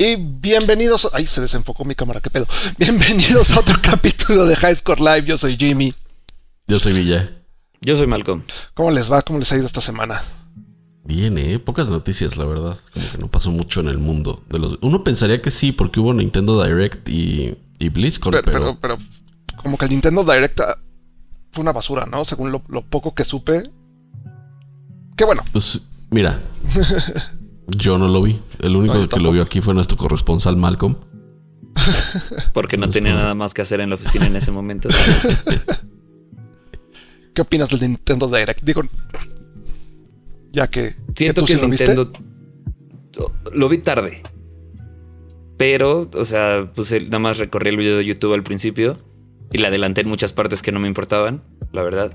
[0.00, 1.10] Y bienvenidos.
[1.12, 2.46] Ay, se desenfocó mi cámara, qué pedo.
[2.78, 5.24] Bienvenidos a otro capítulo de High Score Live.
[5.24, 5.92] Yo soy Jimmy.
[6.68, 7.28] Yo soy Villa.
[7.80, 8.44] Yo soy Malcolm.
[8.74, 9.22] ¿Cómo les va?
[9.22, 10.22] ¿Cómo les ha ido esta semana?
[11.02, 11.58] Bien, eh.
[11.58, 12.78] Pocas noticias, la verdad.
[12.94, 14.44] Como que no pasó mucho en el mundo.
[14.48, 14.78] De los...
[14.82, 18.98] Uno pensaría que sí, porque hubo Nintendo Direct y, y BlizzCon, Pero, pero, pero, pero
[19.56, 20.78] como que el Nintendo Direct ah,
[21.50, 22.24] fue una basura, ¿no?
[22.24, 23.68] Según lo, lo poco que supe.
[25.16, 25.44] Qué bueno.
[25.50, 26.40] Pues, mira.
[27.68, 28.40] yo no lo vi.
[28.60, 30.96] El único No, que lo vio aquí fue nuestro corresponsal Malcolm.
[32.52, 34.88] Porque no tenía nada más que hacer en la oficina en ese momento.
[37.34, 38.62] ¿Qué opinas del Nintendo Direct?
[38.62, 38.82] Digo,
[40.50, 41.94] ya que, Siento tú que sí lo viste.
[41.94, 42.12] Nintendo.
[43.52, 44.22] Lo vi tarde.
[45.56, 48.96] Pero, o sea, puse, nada más recorrí el video de YouTube al principio
[49.52, 51.42] y le adelanté en muchas partes que no me importaban,
[51.72, 52.12] la verdad.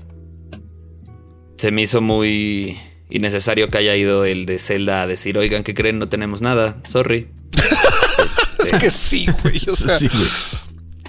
[1.56, 2.78] Se me hizo muy
[3.10, 5.98] innecesario que haya ido el de Zelda a decir, oigan, ¿qué creen?
[5.98, 7.28] No tenemos nada, sorry.
[8.64, 9.60] Es que sí, güey.
[9.68, 10.24] O sea, sí, güey.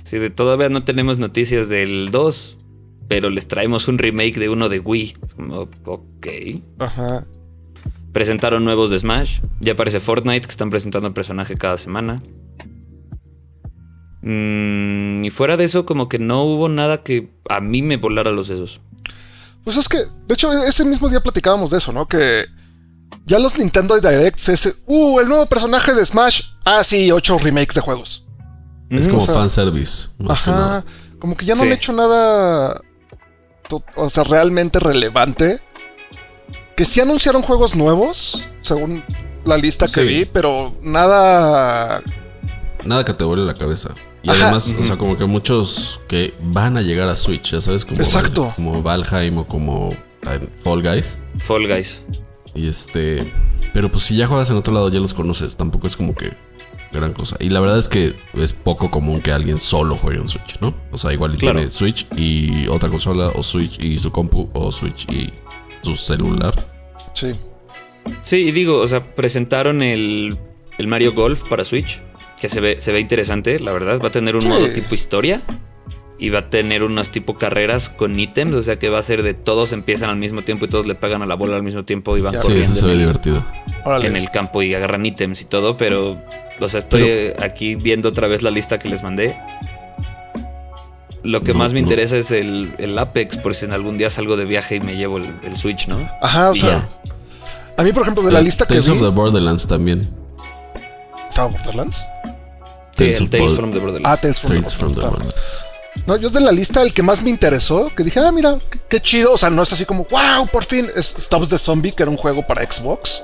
[0.04, 2.57] Sí, de todavía no tenemos noticias del 2,
[3.07, 5.13] pero les traemos un remake de uno de Wii.
[5.26, 6.27] Es como, ok.
[6.79, 7.26] ajá.
[8.12, 9.40] Presentaron nuevos de Smash.
[9.59, 12.21] Ya aparece Fortnite, que están presentando el personaje cada semana.
[14.21, 18.32] Mm, y fuera de eso, como que no hubo nada que a mí me volara
[18.32, 18.82] los sesos.
[19.66, 22.08] Pues es que, de hecho, ese mismo día platicábamos de eso, ¿no?
[22.08, 22.46] Que
[23.26, 26.44] ya los Nintendo Directs es, uh, el nuevo personaje de Smash.
[26.63, 28.26] Ah, sí, ocho remakes de juegos.
[28.90, 29.10] Es Ujú.
[29.12, 30.10] como o sea, fanservice.
[30.20, 30.77] más que nada.
[30.77, 30.86] Ajá.
[31.20, 31.68] Como que ya no Sí.
[31.68, 32.80] han hecho nada,
[33.96, 35.60] o sea, realmente relevante.
[36.76, 39.04] Que sí anunciaron juegos nuevos, según
[39.46, 40.08] la lista que Sí.
[40.08, 42.04] vi, pero nada...
[42.84, 43.90] Nada que te vuele la cabeza.
[44.26, 44.45] Y Ajá.
[44.45, 47.99] además, o sea, como que muchos que van a llegar a Switch, ya sabes, como,
[47.99, 48.51] Exacto.
[48.55, 49.91] como Valheim o como
[50.23, 51.18] eh, Fall Guys.
[51.40, 52.04] Fall Guys.
[52.55, 53.23] Y este.
[53.73, 55.55] Pero pues si ya juegas en otro lado, ya los conoces.
[55.55, 56.34] Tampoco es como que
[56.91, 57.35] gran cosa.
[57.40, 60.73] Y la verdad es que es poco común que alguien solo juegue en Switch, ¿no?
[60.91, 61.57] O sea, igual Claro.
[61.59, 65.31] tiene Switch y otra consola, o Switch y su compu, o Switch y
[65.81, 66.68] su celular.
[67.14, 67.34] Sí.
[68.22, 70.38] Sí, y digo, o sea, presentaron el,
[70.78, 72.02] el Mario Golf para Switch,
[72.40, 74.00] que se ve, se ve interesante, la verdad.
[74.03, 74.47] Va a tener un Sí.
[74.47, 75.41] modo tipo historia
[76.18, 79.22] y va a tener unos tipo carreras con ítems, o sea que va a ser
[79.23, 81.84] de todos empiezan al mismo tiempo y todos le pegan a la bola al mismo
[81.84, 82.41] tiempo y van Ya.
[82.41, 83.46] Sí, corriendo eso se en ve el- divertido.
[83.85, 84.07] Órale.
[84.07, 86.19] en el campo y agarran ítems y todo, pero,
[86.59, 89.38] o sea, estoy aquí viendo otra vez la lista que les mandé.
[91.23, 91.85] Lo que No, más me no.
[91.88, 94.96] interesa es el, el Apex, por si en algún día salgo de viaje y me
[94.96, 95.97] llevo el, el Switch, ¿no?
[96.22, 96.69] Ajá, o Y sea...
[96.69, 96.90] ya.
[97.78, 98.91] A mí, por ejemplo, de la lista que Tales vi...
[98.94, 100.07] of the Borderlands también.
[101.35, 101.97] ¿Estaba Borderlands?
[102.94, 104.07] Sí, Tales el Tales from the Borderlands.
[104.09, 105.66] Ah, Tales from the Tales from the Borderlands.
[106.07, 108.79] No, yo de la lista, el que más me interesó, que dije, ah, mira, qué,
[108.88, 109.34] qué chido.
[109.34, 110.88] O sea, no es así como, wow, por fin.
[110.96, 113.22] Es Stops the Zombie, que era un juego para Xbox.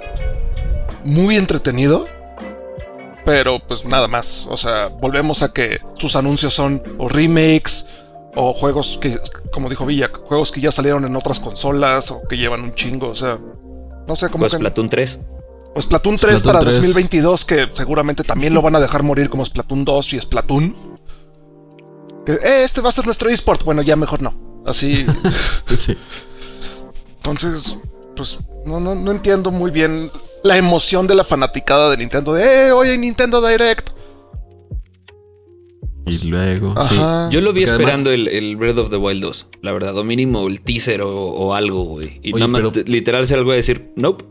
[1.06, 2.06] Muy entretenido.
[3.24, 4.46] Pero pues nada más.
[4.50, 7.88] O sea, volvemos a que sus anuncios son o remakes
[8.36, 9.18] o juegos que,
[9.54, 13.08] como dijo Villa, juegos que ya salieron en otras consolas o que llevan un chingo.
[13.08, 13.38] O sea,
[14.06, 14.58] no sé cómo Pues que.
[14.58, 15.20] Splatoon 3.
[15.74, 16.76] O Splatoon 3 Splatoon para 3.
[16.76, 20.76] 2022, que seguramente también lo van a dejar morir como Splatoon 2 y Splatoon.
[22.26, 23.64] Que, eh, este va a ser nuestro eSport.
[23.64, 24.62] Bueno, ya mejor no.
[24.66, 25.06] Así.
[25.78, 25.96] Sí.
[27.18, 27.78] Entonces,
[28.16, 30.12] pues no, no, no entiendo muy bien
[30.44, 32.34] la emoción de la fanaticada de Nintendo.
[32.34, 33.90] De, eh, oye, Nintendo Direct.
[36.08, 36.74] Y luego.
[36.90, 36.96] sí.
[37.30, 39.98] Yo lo vi Porque esperando además- el, el Breath of the Wild 2, la verdad,
[39.98, 42.20] o mínimo el teaser o, o algo, güey.
[42.24, 44.26] Y Oye, nada más pero- te- literal ser algo de decir, nope.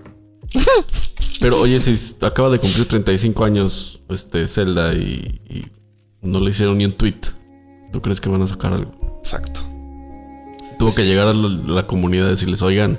[1.40, 5.66] Pero oye, si acaba de cumplir 35 años este Zelda y, y
[6.22, 7.20] no le hicieron ni un tweet,
[7.92, 8.92] ¿tú crees que van a sacar algo?
[9.18, 9.60] Exacto.
[10.78, 11.08] Tuvo Pues que sí.
[11.08, 12.98] llegar a la, la comunidad y decirles, oigan,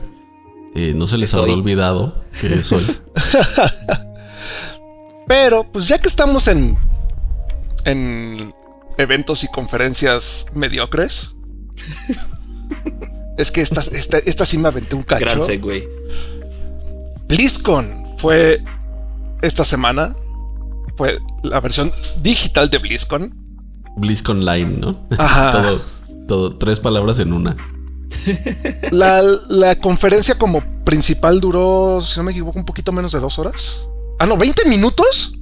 [0.75, 1.59] eh, no se les Es habrá hoy".
[1.59, 2.83] olvidado que es hoy.
[5.27, 6.77] Pero, pues ya que estamos en.
[7.85, 8.53] en
[8.97, 11.31] eventos y conferencias mediocres.
[13.37, 15.25] es que esta, esta, esta sí me aventé un cacho.
[15.25, 15.89] Gran segue.
[17.27, 18.63] BlizzCon fue
[19.41, 20.15] esta semana.
[20.95, 21.91] Fue la versión
[22.21, 23.35] digital de BlizzCon.
[23.97, 25.07] BlizzCon Line, ¿no?
[25.17, 25.51] Ajá.
[25.61, 25.81] todo,
[26.27, 27.57] todo, tres palabras en una.
[28.91, 33.39] La, la conferencia como principal duró, si no me equivoco, un poquito menos de dos
[33.39, 33.87] horas.
[34.19, 35.33] Ah, no, 20 minutos.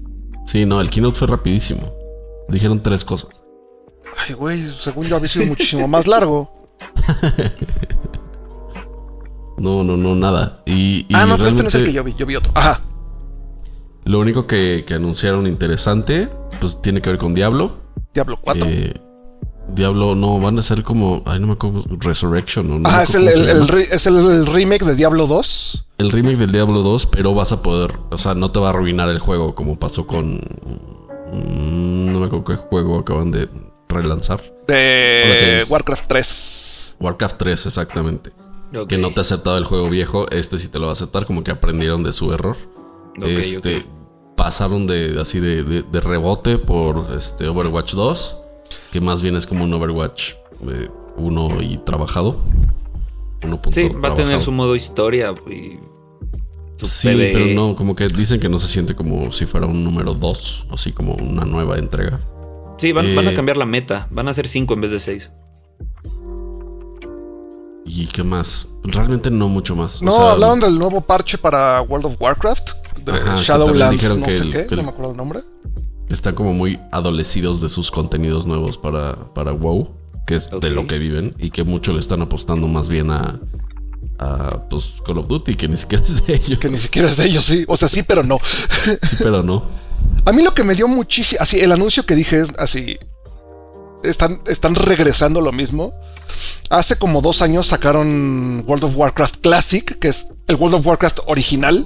[0.46, 1.82] Sí, no, el keynote fue rapidísimo.
[2.48, 3.30] Dijeron tres cosas.
[4.26, 6.52] Ay, güey, según yo había sido muchísimo más largo.
[9.60, 10.62] No, no, no, nada.
[10.66, 12.52] Y, y ah, no, pero este no es el que yo vi, yo vi otro.
[12.56, 12.82] Ajá.
[14.06, 16.30] Lo único que, que anunciaron interesante,
[16.60, 17.78] pues tiene que ver con Diablo.
[18.14, 18.66] Diablo 4.
[18.68, 18.94] Eh,
[19.76, 21.22] Diablo, no, van a ser como.
[21.26, 21.84] Ay, no me acuerdo.
[22.00, 22.72] Resurrection.
[22.72, 22.80] ¿o?
[22.80, 24.06] No Ajá, es el, es
[24.48, 25.88] remake de Diablo 2.
[26.00, 28.00] El remake del Diablo 2, pero vas a poder.
[28.10, 30.40] O sea, no te va a arruinar el juego como pasó con
[31.32, 33.50] Mm, no me acuerdo qué juego acaban de
[33.88, 34.42] relanzar.
[34.68, 35.64] De.
[35.70, 36.96] Warcraft 3.
[37.00, 38.32] Warcraft 3, exactamente.
[38.88, 41.26] Que no te ha aceptado el juego viejo, este sí te lo va a aceptar,
[41.26, 42.56] como que aprendieron de su error.
[43.22, 43.84] Este,
[44.36, 48.38] pasaron de así de, de- de rebote por este Overwatch 2,
[48.92, 50.34] que más bien es como un Overwatch
[51.18, 52.38] 1 y trabajado.
[53.44, 53.60] 1.
[53.72, 55.80] Sí, va a tener su modo historia y
[56.78, 57.32] su Sí, PvE.
[57.34, 60.68] pero no, como que dicen que no se siente como si fuera un número 2,
[60.72, 62.20] así como una nueva entrega.
[62.78, 64.08] Sí, van, van a Eh, cambiar la meta.
[64.12, 65.32] Van a ser 5 en vez de 6.
[67.92, 68.68] ¿Y qué más?
[68.84, 70.00] Realmente no mucho más.
[70.02, 72.70] O No, sea, hablaron del nuevo parche para World of Warcraft.
[73.04, 75.40] De Ajá, que Shadowlands, no que sé el- qué, el- no me acuerdo el nombre.
[76.10, 79.90] Están como muy adolecidos de sus contenidos nuevos para, para WoW,
[80.28, 83.40] que es de lo que viven, y que mucho le están apostando más bien a,
[84.20, 86.60] a pues, Call of Duty, que ni siquiera es de ellos.
[86.60, 87.66] Que ni siquiera es de ellos, sí.
[87.68, 88.38] O sea, sí, pero no.
[88.44, 89.64] Sí, pero no.
[90.26, 91.42] A mí lo que me dio muchísimo.
[91.42, 92.98] Así, el anuncio que dije es así.
[94.04, 95.92] Están, están regresando lo mismo.
[96.70, 101.20] Hace como dos años sacaron World of Warcraft Classic, que es el World of Warcraft
[101.28, 101.86] original.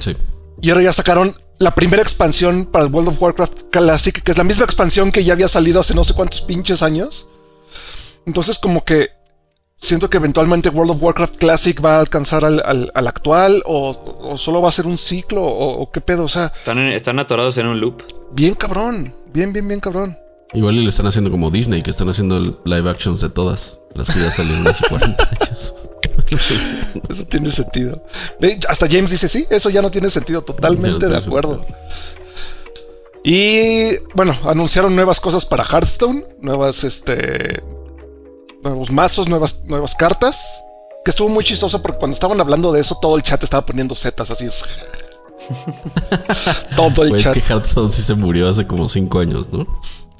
[0.00, 0.16] Sí.
[0.60, 4.38] Y ahora ya sacaron la primera expansión para el World of Warcraft Classic, que es
[4.38, 7.28] la misma expansión que ya había salido hace no sé cuántos pinches años.
[8.26, 9.08] Entonces, como que
[9.76, 13.90] siento que eventualmente World of Warcraft Classic va a alcanzar al, al- al actual, o,
[14.22, 16.24] o solo va a ser un ciclo, o, o qué pedo.
[16.24, 18.02] O sea, Están, en- están atorados en un loop.
[18.32, 19.14] bien cabrón.
[19.32, 20.16] Bien, bien, bien cabrón.
[20.54, 24.08] Igual y le están haciendo como Disney, que están haciendo live actions de todas las
[24.12, 25.74] que ya salieron hace 40 años.
[27.08, 28.02] Eso tiene sentido.
[28.68, 30.42] Hasta James dice, sí, eso ya no tiene sentido.
[30.42, 31.64] Totalmente no de acuerdo.
[33.24, 37.62] Y bueno, anunciaron nuevas cosas para Hearthstone, nuevas, este,
[38.62, 40.62] nuevos mazos, nuevas, nuevas cartas.
[41.04, 43.94] Que estuvo muy chistoso porque cuando estaban hablando de eso, todo el chat estaba poniendo
[43.94, 44.46] zetas así.
[44.46, 44.64] es-
[46.76, 47.34] todo el Pues chat.
[47.34, 49.66] que Hearthstone sí se murió hace como 5 años, ¿no?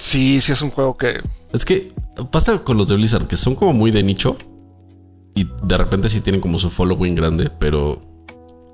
[0.03, 1.21] Sí, sí, es un juego que.
[1.53, 1.93] Es que
[2.31, 4.37] pasa con los de Blizzard, que son como muy de nicho.
[5.35, 8.01] Y de repente sí tienen como su following grande, pero.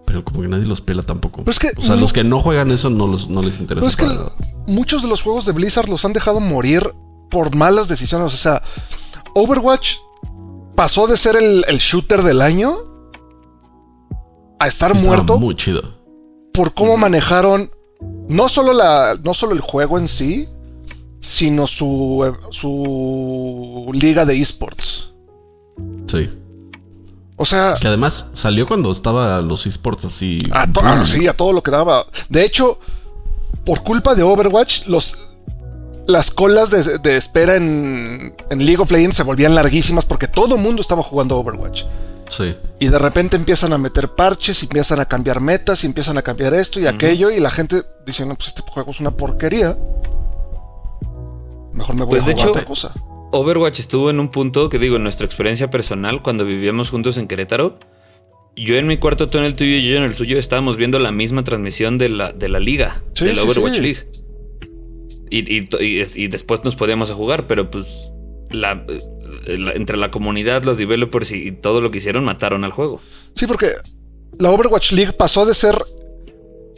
[0.06, 1.44] Pero como que nadie los pela tampoco.
[1.44, 3.80] Pero es que o sea, los que no juegan eso no, los, no les interesa.
[3.80, 4.32] Pero es que nada.
[4.66, 6.82] muchos de los juegos de Blizzard los han dejado morir
[7.30, 8.32] por malas decisiones.
[8.32, 8.62] O sea,
[9.34, 9.96] Overwatch
[10.74, 12.74] pasó de ser el, el shooter del año
[14.58, 15.82] a estar Estaba muerto Muy chido.
[16.54, 17.70] por cómo manejaron
[18.28, 20.48] no solo, la, no solo el juego en sí,
[21.18, 25.10] sino su, su liga de esports.
[26.06, 26.30] Sí.
[27.36, 30.40] O sea, Que además salió cuando estaba los esports así.
[30.52, 32.04] a, ah, sí, a todo lo que daba.
[32.28, 32.80] De hecho,
[33.64, 35.18] por culpa de Overwatch, los,
[36.08, 40.56] las colas de, de espera en, en League of Legends se volvían larguísimas porque todo
[40.56, 41.84] el mundo estaba jugando Overwatch.
[42.28, 42.56] Sí.
[42.78, 46.22] Y de repente empiezan a meter parches, y empiezan a cambiar metas, y empiezan a
[46.22, 49.76] cambiar esto y aquello, y la gente dice, no, pues este juego es una porquería.
[51.78, 52.94] Mejor me voy Pues, a de jugar hecho, otra cosa.
[53.32, 57.26] Overwatch estuvo en un punto que digo, en nuestra experiencia personal, cuando vivíamos juntos en
[57.28, 57.78] Querétaro,
[58.56, 60.98] yo en mi cuarto, tú en el tuyo y yo en el suyo, estábamos viendo
[60.98, 63.80] la misma transmisión de la, de la liga, Sí, de la sí, Overwatch sí.
[63.80, 63.98] League.
[65.30, 68.10] Y, y, y- y después nos podíamos a jugar, pero pues
[68.50, 68.84] la,
[69.46, 73.00] la- entre la comunidad, los developers y, y todo lo que hicieron, mataron al juego.
[73.36, 73.68] Sí, porque
[74.38, 75.76] la Overwatch League pasó de ser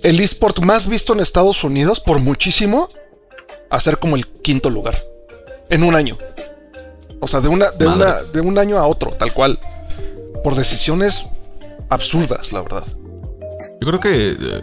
[0.03, 2.89] el esport más visto en Estados Unidos por muchísimo
[3.71, 4.97] a ser como el quinto lugar
[5.71, 6.19] en un año.
[7.21, 9.59] O sea, de una, de una, de un año a otro, tal cual.
[10.43, 11.27] Por decisiones
[11.89, 12.85] absurdas, la verdad.
[13.81, 14.63] Yo creo que eh,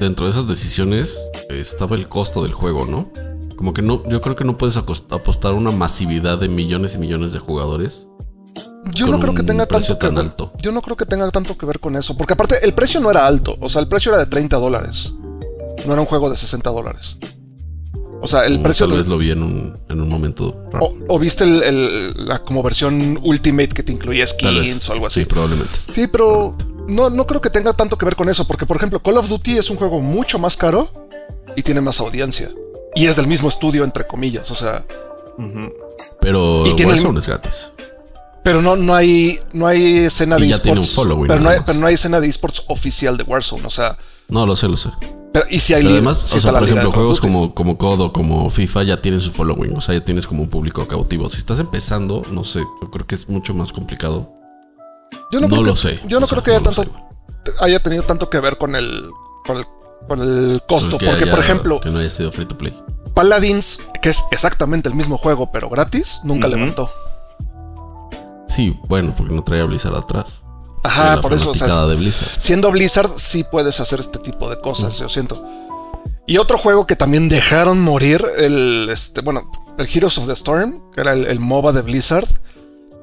[0.00, 1.18] dentro de esas decisiones
[1.50, 3.10] eh, estaba el costo del juego, ¿no?
[3.56, 7.32] Como que no, yo creo que no puedes apostar una masividad de millones y millones
[7.32, 8.06] de jugadores.
[8.94, 10.18] Yo no creo que tenga tanto que ver.
[10.18, 10.52] alto.
[10.62, 12.16] Yo no creo que tenga tanto que ver con eso.
[12.16, 13.56] Porque aparte, el precio no era alto.
[13.60, 15.12] O sea, el precio era de 30 dólares.
[15.86, 17.16] No era un juego de 60 dólares.
[18.22, 18.88] O sea, el precio.
[18.88, 20.86] Tal vez lo vi en un, en un momento raro.
[20.86, 25.06] o, o viste el- el- la como versión Ultimate que te incluía skins o algo
[25.06, 25.20] así.
[25.20, 25.72] Sí, probablemente.
[25.92, 26.56] Sí, pero
[26.88, 29.28] no, no creo que tenga tanto que ver con eso, porque por ejemplo Call of
[29.28, 30.88] Duty es un juego mucho más caro
[31.56, 32.50] y tiene más audiencia.
[32.94, 34.84] Y es del mismo estudio, entre comillas, o sea,
[36.20, 37.70] Pero Y tiene el- Warzone es gratis.
[38.42, 41.14] pero no, no hay no hay escena Y de ya tiene un esports.
[41.28, 43.96] pero, no hay, pero no hay escena de esports oficial de Warzone, o sea,
[44.28, 44.88] No, lo sé, lo sé.
[45.40, 48.48] Pero, y si hay además, o sea, por ejemplo, juegos como, como COD o como
[48.50, 49.76] FIFA ya tienen su following.
[49.76, 51.28] O sea, ya tienes como un público cautivo.
[51.28, 54.32] Si estás empezando, no sé, yo creo que es mucho más complicado.
[55.30, 56.00] yo no, no creo lo que- sé.
[56.06, 57.06] Yo no O sea, creo que haya no lo tanto
[57.60, 59.08] haya tenido tanto que ver con el
[59.46, 59.66] con el,
[60.08, 62.76] con el costo, Que porque haya- por ejemplo, Que no haya sido free to play.
[63.14, 66.90] Paladins, que es exactamente el mismo juego pero gratis, nunca levantó.
[68.48, 70.26] Sí, bueno, porque no traía Blizzard atrás.
[70.86, 72.28] Ajá, por eso, o sea, Blizzard.
[72.38, 75.44] siendo Blizzard sí puedes hacer este tipo de cosas, yo siento.
[76.26, 80.90] Y otro juego que también dejaron morir, el, este, bueno, el Heroes of the Storm,
[80.92, 82.28] que era el, el MOBA de Blizzard.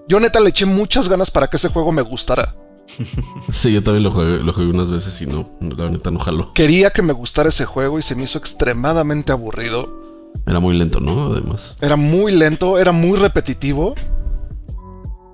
[0.07, 2.55] Yo neta le eché muchas ganas para que ese juego me gustara.
[3.51, 6.53] Sí, yo también lo jugué, lo jugué unas veces y no, la neta no jaló.
[6.53, 10.01] Quería que me gustara ese juego y se me hizo extremadamente aburrido.
[10.47, 11.27] Era muy lento, ¿no?
[11.33, 11.75] Además.
[11.81, 13.95] Era muy lento, era muy repetitivo.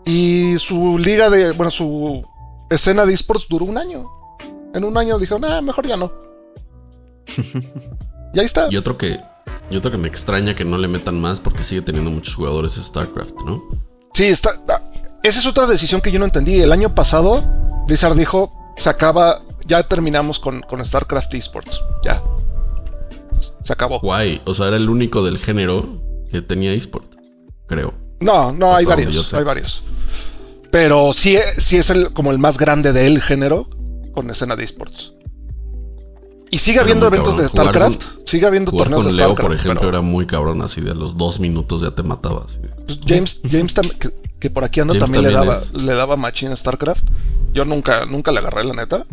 [0.06, 2.26] Y su liga de, bueno, su
[2.70, 4.10] escena de esports duró un año.
[4.74, 6.12] En un año dijeron, ah, mejor ya no.
[8.34, 8.68] y ahí está.
[8.70, 9.20] Y otro que,
[9.70, 12.78] y otro que me extraña que no le metan más porque sigue teniendo muchos jugadores
[12.78, 13.64] es StarCraft, ¿no?
[14.14, 14.62] Sí, está.
[14.70, 14.92] ah,
[15.24, 16.62] Esa es otra decisión que yo no entendí.
[16.62, 17.44] El año pasado,
[17.88, 21.82] Blizzard dijo: se acaba, ya terminamos con, con StarCraft Esports.
[22.04, 22.22] Ya.
[23.62, 24.00] Se acabó.
[24.00, 24.42] Guay.
[24.46, 27.16] O sea, era el único del género que tenía eSport,
[27.68, 27.94] creo.
[28.20, 29.34] No, no, hay Hasta varios.
[29.34, 29.82] Hay varios.
[30.72, 33.70] Pero sí, sí es el, como el más grande del género
[34.14, 35.14] con escena de esports.
[36.52, 37.94] Y sigue habiendo eventos de cabrón.
[37.94, 38.28] StarCraft.
[38.28, 39.48] sigue habiendo torneos con de Leo, StarCraft.
[39.48, 42.58] por ejemplo, pero, era muy cabrón, así de los dos minutos ya te matabas.
[42.88, 44.10] pues, James, James que,
[44.40, 47.04] que por aquí anda también, le daba, es- le daba machine a StarCraft.
[47.54, 49.06] Yo nunca, nunca le agarré la neta.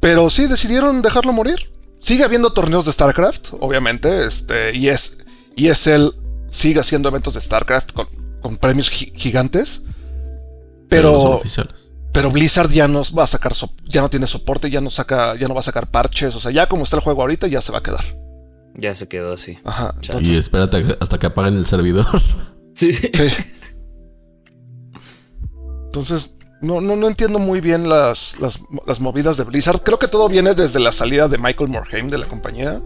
[0.00, 1.70] Pero sí decidieron dejarlo morir.
[2.00, 4.26] Sigue habiendo torneos de StarCraft, obviamente.
[4.26, 5.18] Este, y es.
[5.54, 6.12] Y es él.
[6.50, 8.08] Sigue haciendo eventos de StarCraft con,
[8.42, 9.82] con premios gi- gigantes.
[9.84, 11.88] no son Pero, oficiales.
[12.12, 15.34] pero Blizzard ya no va a sacar so- ya no tiene soporte, ya no saca,
[15.36, 16.34] ya no va a sacar parches.
[16.34, 18.04] O sea, ya como está el juego ahorita, ya se va a quedar.
[18.74, 19.58] Ya se quedó así.
[19.64, 19.94] Ajá.
[20.20, 22.06] Y espérate hasta que apaguen el servidor.
[22.74, 22.94] Sí.
[22.94, 23.10] Sí.
[25.86, 29.82] Entonces, no, no, no entiendo muy bien las, las, las movidas de Blizzard.
[29.82, 32.80] Creo que todo viene desde la salida de Michael Morhaime de la compañía,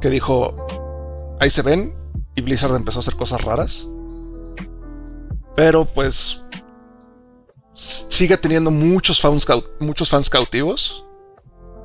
[0.00, 1.94] que dijo, ahí se ven,
[2.34, 3.86] y Blizzard empezó a hacer cosas raras.
[5.56, 6.40] Pero pues
[7.74, 9.46] sigue teniendo muchos fans,
[9.80, 11.04] muchos fans cautivos,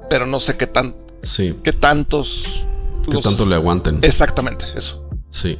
[0.09, 1.55] pero no sé qué, tan, Sí.
[1.63, 2.65] qué tantos...
[3.05, 3.99] Que los- tanto le aguanten.
[4.01, 5.09] Exactamente, eso.
[5.29, 5.57] Sí.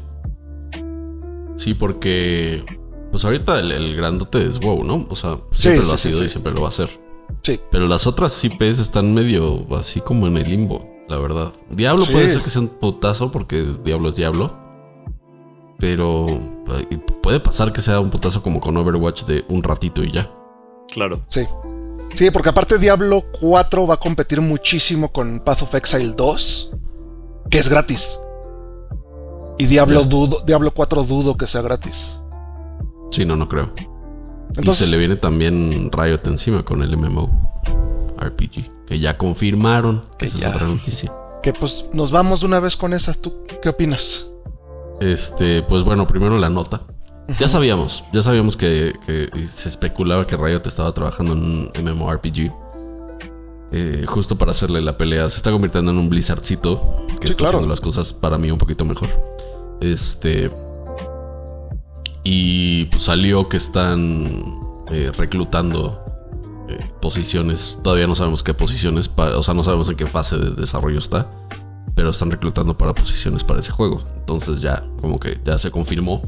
[1.56, 2.64] Sí, porque.
[3.12, 5.08] Pues ahorita el, el grandote es WoW, ¿no?
[5.10, 6.90] O sea, siempre sí, lo ha sido y siempre lo va a ser.
[7.42, 7.58] Sí.
[7.72, 11.54] Pero las otras IPs están medio así como en el limbo, la verdad.
[11.70, 14.54] Diablo puede ser que sea un putazo porque Diablo es Diablo.
[15.80, 20.12] Pero eh, puede pasar que sea un putazo como con Overwatch de un ratito y
[20.12, 20.32] ya.
[20.90, 21.22] Claro.
[21.30, 21.46] Sí.
[22.16, 26.72] Sí, porque aparte Diablo 4 va a competir muchísimo con Path of Exile 2,
[27.50, 28.20] que es gratis.
[29.60, 32.18] Y Diablo, dudo, Diablo 4 dudo que sea gratis.
[33.12, 33.72] Sí, no, no creo.
[34.56, 37.30] Entonces, y se le viene también Riot encima con el MMO
[38.20, 38.86] RPG.
[38.88, 40.04] Que ya confirmaron.
[40.18, 40.50] Que ya.
[40.50, 41.12] es otra noticia.
[41.44, 43.14] que pues nos vamos de una vez con esa.
[43.14, 44.28] ¿Tú qué opinas?
[45.00, 46.82] Este, pues bueno, primero la nota.
[47.40, 52.52] Ya sabíamos, ya sabíamos que, que se especulaba que Riot estaba trabajando en un MMORPG.
[53.74, 55.30] Eh, justo para hacerle la pelea.
[55.30, 57.06] Se está convirtiendo en un Blizzardcito.
[57.20, 57.58] Que Sí, está claro.
[57.58, 59.10] haciendo las cosas para mí un poquito mejor.
[59.82, 60.50] Este.
[62.24, 66.02] Y pues salió que están eh, reclutando
[66.70, 67.78] eh, posiciones.
[67.84, 69.12] Todavía no sabemos qué posiciones.
[69.18, 71.30] o sea, no sabemos en qué fase de desarrollo está.
[71.96, 74.04] Pero están reclutando para posiciones para ese juego.
[74.18, 76.22] Entonces ya, como que ya se confirmó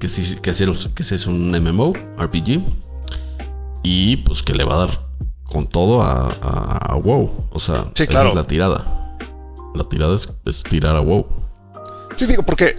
[0.00, 2.60] que sí, que sí, que sí es un MMO, RPG.
[3.82, 5.00] Y pues que le va a dar
[5.44, 7.30] con todo a, a- a WoW.
[7.52, 8.30] O sea, Sí, esa claro.
[8.30, 9.16] es la tirada.
[9.74, 11.26] La tirada es, es tirar a WoW.
[12.16, 12.76] Sí, digo, porque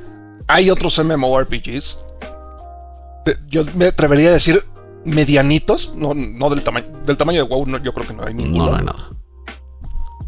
[0.47, 1.99] hay otros MMORPGs.
[3.25, 4.63] de- yo me atrevería a decir
[5.05, 8.33] medianitos, no, no del tamaño del tamaño de WoW, no, yo creo que no hay
[8.33, 8.65] ninguno.
[8.65, 9.09] No, no hay nada.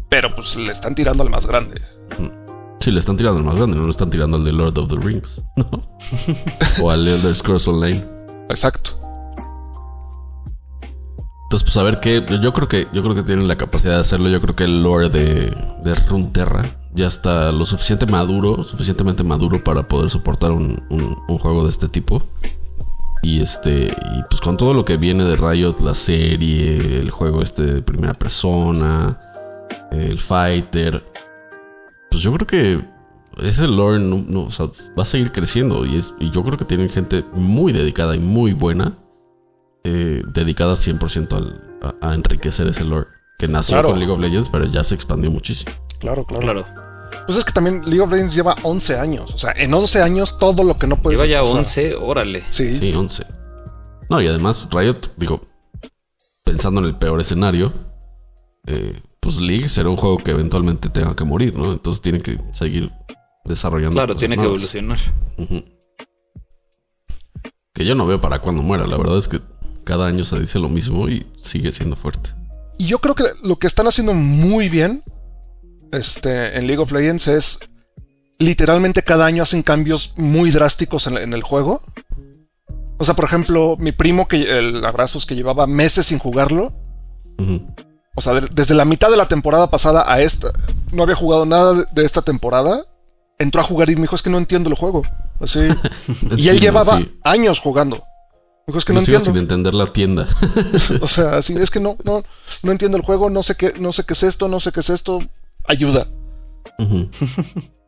[0.08, 1.80] Pero pues le están tirando al más grande.
[2.80, 4.88] Sí, le están tirando al más grande, no le están tirando al de Lord of
[4.88, 5.40] the Rings.
[5.56, 5.68] ¿no?
[6.82, 8.04] o al Elder Scrolls Online.
[8.48, 8.92] Exacto.
[11.44, 12.24] Entonces, pues a ver qué.
[12.42, 14.28] Yo creo que, yo creo que tienen la capacidad de hacerlo.
[14.28, 15.50] Yo creo que el lore de,
[15.82, 21.38] de Runeterra ya está lo suficiente maduro, suficientemente maduro para poder soportar un, un- un
[21.38, 22.22] juego de este tipo.
[23.22, 23.86] Y este.
[24.16, 27.82] Y pues con todo lo que viene de Riot, la serie, el juego este de
[27.82, 29.18] primera persona,
[29.92, 31.04] el fighter.
[32.10, 32.84] Pues yo creo que
[33.46, 34.66] ese lore no, no, o sea,
[34.98, 35.84] va a seguir creciendo.
[35.86, 38.96] Y, es, y yo creo que tienen gente muy dedicada y muy buena
[39.84, 41.62] eh, dedicada 100% al-
[42.00, 43.06] a, a enriquecer ese lore.
[43.38, 43.90] Que nació Claro.
[43.90, 45.70] con League of Legends, pero ya se expandió muchísimo.
[46.00, 46.42] Claro, claro.
[46.42, 46.66] Claro.
[47.26, 49.32] Pues es que también League of Legends lleva 11 años.
[49.32, 52.42] O sea, en 11 años todo lo que no puedes Lleva ya sea, 11, órale.
[52.50, 53.24] Sí, Sí, 11.
[54.10, 55.40] No, y además Riot, digo,
[56.42, 57.72] pensando en el peor escenario,
[58.66, 61.72] eh, pues League será un juego que eventualmente tenga que morir, ¿no?
[61.72, 62.90] Entonces tiene que seguir
[63.44, 63.94] desarrollando.
[63.94, 64.98] Claro, cosas tiene que evolucionar.
[67.74, 68.86] Que yo no veo para cuándo muera.
[68.86, 69.40] La verdad es que
[69.84, 72.30] cada año se dice lo mismo y sigue siendo fuerte.
[72.78, 75.02] Y yo creo que lo que están haciendo muy bien
[75.92, 77.58] este, en League of Legends es
[78.38, 81.82] literalmente cada año hacen cambios muy drásticos en, en el juego.
[82.98, 86.74] O sea, por ejemplo, mi primo, que el Abrazos, que llevaba meses sin jugarlo.
[87.38, 87.64] Ujú.
[88.18, 90.48] O sea, de- desde la mitad de la temporada pasada a esta,
[90.92, 92.84] no había jugado nada de, de esta temporada.
[93.38, 95.02] Entró a jugar y me dijo, es que no entiendo el juego.
[95.40, 95.60] Así.
[96.36, 97.18] y él llevaba sí.
[97.24, 97.96] años jugando.
[98.66, 99.24] Me dijo, es que no entiendo.
[99.24, 100.28] sin entender la tienda.
[101.00, 102.22] O sea, así es que no, no,
[102.62, 104.80] no entiendo el juego, no sé qué, no sé qué es esto, no sé qué
[104.80, 105.20] es esto.
[105.66, 106.08] Ayuda.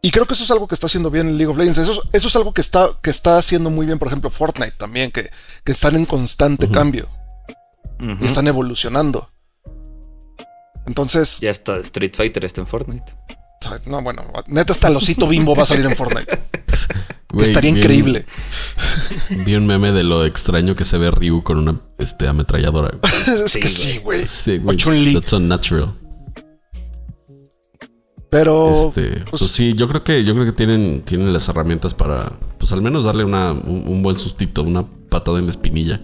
[0.03, 1.79] Y creo que eso es algo que está haciendo bien en League of Legends.
[1.79, 4.73] Eso, es- eso es algo que está, que está haciendo muy bien, por ejemplo, Fortnite
[4.79, 5.31] también, que,
[5.65, 7.07] que están en constante cambio
[8.21, 9.29] y están evolucionando.
[10.91, 13.15] Entonces, Ya está Street Fighter está en Fortnite.
[13.87, 16.37] no, bueno, neta hasta el osito bimbo va a salir en Fortnite.
[17.39, 18.27] Estaría vi un- increíble.
[19.47, 22.99] Vi un meme de lo extraño que se ve Ryu con una este, ametralladora.
[23.45, 24.27] es que sí, güey.
[24.27, 24.61] Sí.
[25.15, 25.95] That's unnatural.
[28.31, 31.95] Pero, Este, pues, pues, sí, yo creo que yo creo que tienen, tienen las herramientas
[31.95, 36.01] para, pues al menos darle una, un, un buen sustito, una patada en la espinilla.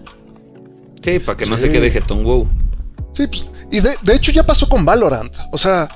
[1.01, 1.63] Sí, para que no Sí.
[1.63, 2.47] se quede jetón wow.
[3.13, 5.35] Sí, pues, y de, de hecho ya pasó con Valorant.
[5.51, 5.87] O sea,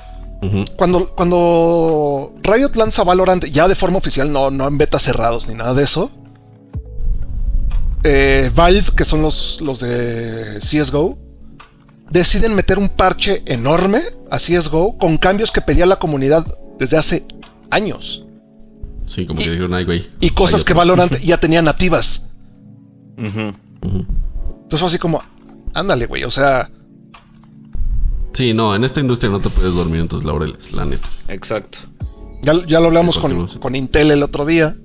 [0.75, 5.53] cuando, cuando Riot lanza Valorant ya de forma oficial, no, no en betas cerrados ni
[5.55, 6.09] nada de eso.
[8.03, 11.17] eh, Valve, que son los, los de CSGO,
[12.09, 14.01] deciden meter un parche enorme
[14.31, 16.45] a CSGO con cambios que pedía la comunidad
[16.79, 17.25] desde hace
[17.69, 18.25] años.
[19.05, 20.07] Sí, como Y- que dijeron, ay, güey.
[20.19, 20.87] Y cosas que otros".
[20.87, 22.27] Valorant ya tenía nativas.
[23.17, 25.21] Entonces fue así como,
[25.73, 26.69] ándale, güey, o sea,
[28.33, 31.07] Sí, no, en esta industria no te puedes dormir en tus laureles, la neta.
[31.27, 31.79] Exacto.
[32.41, 34.75] ya, ya lo hablamos con, con Intel el otro día.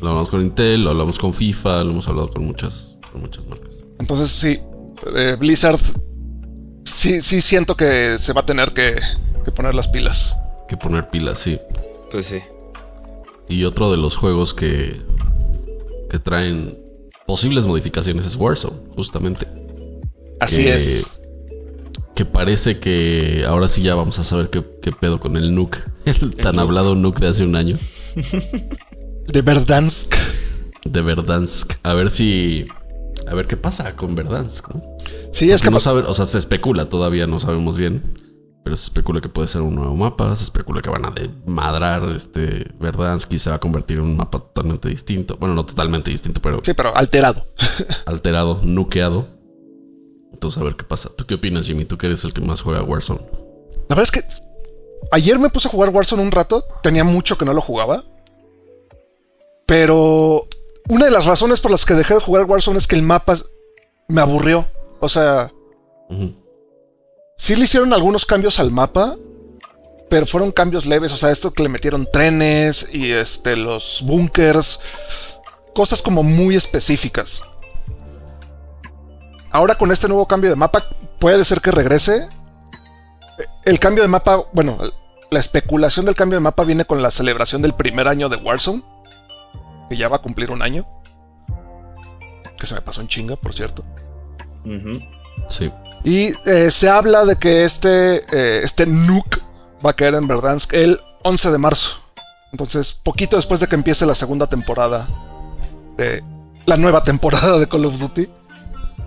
[0.00, 3.44] Lo hablamos con Intel, lo hablamos con FIFA, lo hemos hablado con muchas, con muchas
[3.46, 3.70] marcas.
[3.98, 4.60] Entonces sí,
[5.16, 5.78] eh, Blizzard
[6.84, 8.96] sí, sí siento que se va a tener que,
[9.44, 10.36] que poner las pilas.
[10.68, 11.58] Que poner pilas, sí.
[12.10, 12.38] Pues sí.
[13.48, 15.00] Y otro de los juegos que,
[16.10, 16.78] que traen
[17.26, 19.46] posibles modificaciones es Warzone, justamente.
[20.40, 21.20] Así Que- es.
[22.14, 25.78] Que parece que ahora sí ya vamos a saber qué, qué pedo con el Nuke.
[26.04, 27.76] El tan hablado Nuke de hace un año.
[29.26, 30.14] De Verdansk.
[30.84, 31.72] De Verdansk.
[31.82, 32.66] A ver si.
[33.26, 34.82] A ver qué pasa con Verdansk, ¿no?
[35.32, 38.22] Sí, es Que que no sabe, o sea, se especula, todavía no sabemos bien.
[38.62, 42.02] Pero se especula que puede ser un nuevo mapa, se especula que van a desmadrar
[42.16, 45.36] este Verdansk y se va a convertir en un mapa totalmente distinto.
[45.38, 47.46] Bueno, no totalmente distinto, pero sí, pero alterado.
[48.06, 49.28] alterado, nukeado.
[50.44, 51.08] Entonces, a ver qué pasa.
[51.16, 51.86] ¿Tú qué opinas, Jimmy?
[51.86, 53.20] Tú que eres el que más juega Warzone.
[53.88, 54.20] La verdad es que
[55.10, 56.66] ayer me puse a jugar Warzone un rato.
[56.82, 58.02] Tenía mucho que no lo jugaba.
[59.66, 60.46] Pero
[60.90, 63.36] una de las razones por las que dejé de jugar Warzone es que el mapa
[64.08, 64.66] me aburrió.
[65.00, 65.50] O sea,
[66.10, 66.34] Ujú.
[67.36, 69.16] sí le hicieron algunos cambios al mapa,
[70.10, 71.12] pero fueron cambios leves.
[71.12, 74.80] O sea, esto que le metieron trenes y este, los bunkers,
[75.74, 77.42] cosas como muy específicas.
[79.54, 80.84] Ahora con este nuevo cambio de mapa,
[81.20, 82.28] puede ser que regrese.
[83.64, 84.76] El cambio de mapa, bueno,
[85.30, 88.82] la especulación del cambio de mapa viene con la celebración del primer año de Warzone,
[89.88, 90.84] que ya va a cumplir un año.
[92.58, 93.84] Que se me pasó en chinga, por cierto.
[95.48, 95.72] Sí.
[96.02, 99.40] Y eh, se habla de que este, eh, este nuke
[99.86, 102.00] va a caer en Verdansk el 11 de marzo.
[102.50, 105.08] Entonces, poquito después de que empiece la segunda temporada
[105.96, 106.24] de
[106.66, 108.28] la nueva temporada de Call of Duty.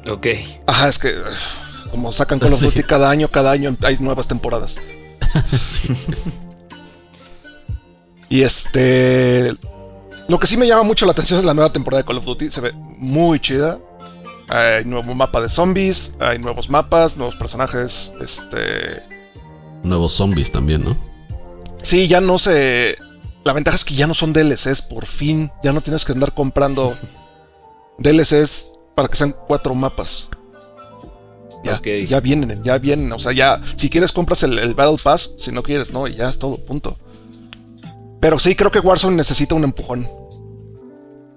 [0.10, 0.28] Ok.
[0.66, 1.16] Ajá, es que
[1.92, 2.66] como sacan Call of Sí.
[2.66, 4.80] Duty cada año, cada año hay nuevas temporadas.
[8.30, 9.54] Y este.
[10.28, 12.26] Lo que sí me llama mucho la atención es la nueva temporada de Call of
[12.26, 12.52] Duty.
[12.52, 13.80] Se ve muy chida.
[14.50, 18.14] Hay nuevo mapa de zombies, hay nuevos mapas, nuevos personajes.
[18.22, 19.02] Este.
[19.84, 20.98] Nuevos zombies también, ¿no?
[21.84, 22.98] Sí, ya no se.
[23.46, 25.52] La ventaja es que ya no son DLCs, por fin.
[25.64, 26.98] Ya no tienes que andar comprando
[27.98, 30.28] DLCs para que sean cuatro mapas.
[31.64, 33.12] Ya, ya vienen, ya vienen.
[33.14, 36.16] O sea, ya, si quieres compras el, el Battle Pass, si no quieres, no, y
[36.16, 36.98] ya es todo, punto.
[38.20, 40.08] Pero sí, creo que Warzone necesita un empujón.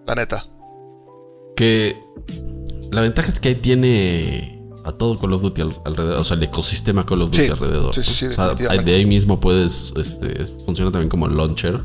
[0.06, 0.46] La neta.
[1.54, 1.96] Que
[2.90, 6.36] la ventaja es que ahí tiene a todo Call of Duty al- alrededor, o sea,
[6.38, 7.94] el ecosistema Call of Duty Sí, alrededor.
[7.94, 8.90] sí, sí, sí, O sea, definitivamente.
[8.90, 11.82] de ahí mismo puedes, este, es- funciona también como launcher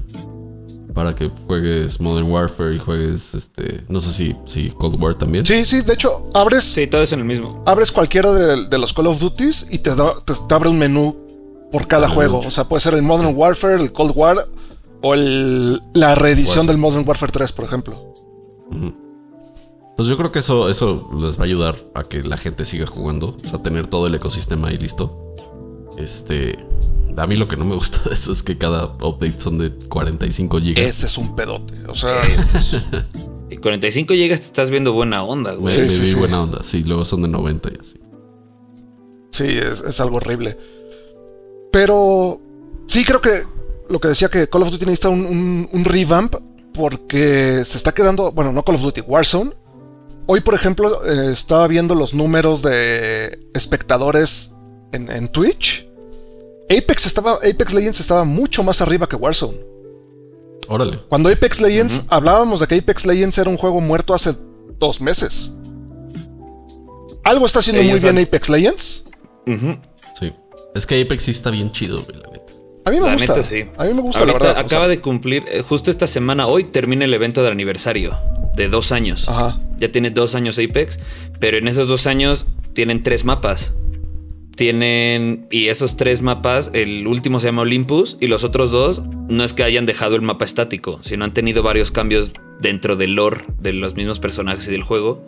[0.95, 5.45] para que juegues Modern Warfare y juegues, este, no sé si, si Cold War también.
[5.45, 7.61] Sí, sí, de hecho, abres, Sí, todo eso en el mismo.
[7.67, 10.79] abres cualquiera de, de los Call of Duties y te, da- te, te abre un
[10.79, 11.15] menú
[11.71, 12.09] por cada Ah.
[12.09, 12.39] juego.
[12.39, 14.37] O sea, puede ser el Modern Warfare, el Cold War
[15.03, 18.13] o el- la reedición del Modern Warfare 3, por ejemplo.
[19.97, 22.85] Pues yo creo que eso, eso les va a ayudar a que la gente siga
[22.87, 23.35] jugando.
[23.43, 25.35] O sea, tener todo el ecosistema ahí listo.
[25.97, 26.57] Este.
[27.17, 29.71] A mí lo que no me gusta de eso es que cada update son de
[29.71, 30.73] 45 GB.
[30.77, 31.73] Ese es un pedote.
[31.87, 32.21] O sea,
[33.49, 35.65] Y 45 llegas, te estás viendo buena onda, güey.
[35.65, 36.15] Me, Sí, sí, vi sí.
[36.15, 36.63] buena onda.
[36.63, 37.99] Sí, luego son de 90 y así.
[39.31, 40.57] sí, es, es algo horrible.
[41.71, 42.41] Pero
[42.87, 43.31] sí creo que
[43.89, 46.35] lo que decía que Call of Duty necesita un, un- un revamp
[46.73, 49.51] porque se está quedando, bueno, no Call of Duty, Warzone.
[50.27, 54.53] Hoy, por ejemplo, eh, estaba viendo los números de espectadores
[54.91, 55.84] en, en Twitch.
[56.69, 59.57] Apex, estaba, Apex Legends estaba mucho más arriba que Warzone.
[60.67, 60.99] Órale.
[61.09, 64.33] Cuando Apex Legends, hablábamos de que Apex Legends era un juego muerto hace
[64.79, 65.53] dos meses.
[67.23, 69.05] Algo está haciendo muy bien han- Apex Legends.
[70.19, 70.33] Sí.
[70.73, 72.53] Es que Apex sí está bien chido, güey, la neta.
[72.85, 73.33] A mí me La gusta.
[73.35, 73.65] neta, sí.
[73.77, 74.63] A mí me gusta, Ahorita la verdad.
[74.63, 78.15] o acaba sea, de cumplir, eh, justo esta semana, hoy termina el evento del aniversario
[78.55, 79.27] de dos años.
[79.27, 79.59] Ajá.
[79.77, 80.99] Ya tiene dos años Apex,
[81.39, 83.73] pero en esos dos años tienen tres mapas.
[84.55, 89.43] Tienen, y esos tres mapas, el último se llama Olympus y los otros dos no
[89.43, 93.43] es que hayan dejado el mapa estático, sino han tenido varios cambios dentro del lore
[93.59, 95.23] de los mismos personajes y del juego.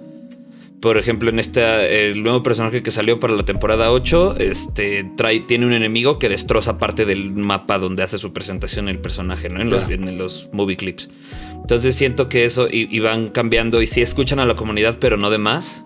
[0.82, 5.40] Por ejemplo, en este, el nuevo personaje que salió para la temporada 8, este, trae,
[5.40, 9.60] tiene un enemigo que destroza parte del mapa donde hace su presentación el personaje, ¿no?
[9.60, 11.10] En los, en los movie clips.
[11.54, 15.18] Entonces siento que eso, y, y van cambiando, y sí escuchan a la comunidad, pero
[15.18, 15.84] no de más,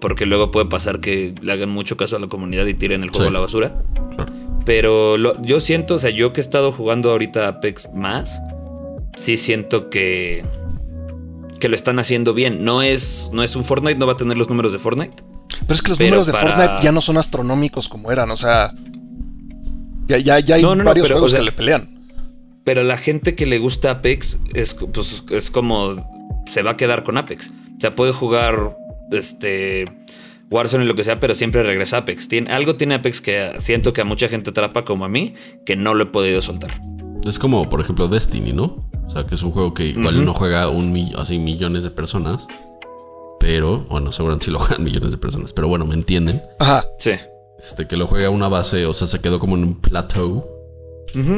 [0.00, 3.10] porque luego puede pasar que le hagan mucho caso a la comunidad y tiren el
[3.10, 3.28] juego Sí.
[3.28, 3.82] a la basura.
[4.16, 4.32] Claro.
[4.64, 8.40] Pero lo- yo siento, o sea, yo que he estado jugando ahorita Apex más,
[9.16, 10.44] sí siento que
[11.60, 12.64] que lo están haciendo bien.
[12.64, 15.14] No es no es un Fortnite, no va a tener los números de Fortnite.
[15.60, 18.30] Pero es que los Pero números de para- Fortnite ya no son astronómicos como eran.
[18.30, 18.72] O sea,
[20.06, 21.88] ya, ya, ya hay No, no, no, varios pero, juegos o sea, que le pelean.
[22.64, 27.02] Pero la gente que le gusta Apex es, pues, es como se va a quedar
[27.02, 27.50] con Apex.
[27.76, 28.76] O sea, puede jugar
[29.12, 29.84] este
[30.50, 32.28] Warzone y lo que sea, pero siempre regresa a Apex.
[32.28, 35.76] Tiene, algo tiene Apex que siento que a mucha gente atrapa como a mí, que
[35.76, 36.80] no lo he podido soltar.
[37.26, 38.88] Es como, por ejemplo, Destiny, ¿no?
[39.06, 40.24] O sea, que es un juego que igual Ujú.
[40.24, 42.46] no juega un mi- así millones de personas.
[43.40, 45.52] Pero, bueno, seguramente sí lo juegan millones de personas.
[45.52, 46.42] Pero bueno, me entienden.
[46.58, 46.84] Ajá.
[46.98, 47.12] Sí.
[47.58, 50.46] Este, que lo juega una base, o sea, se quedó como en un plateau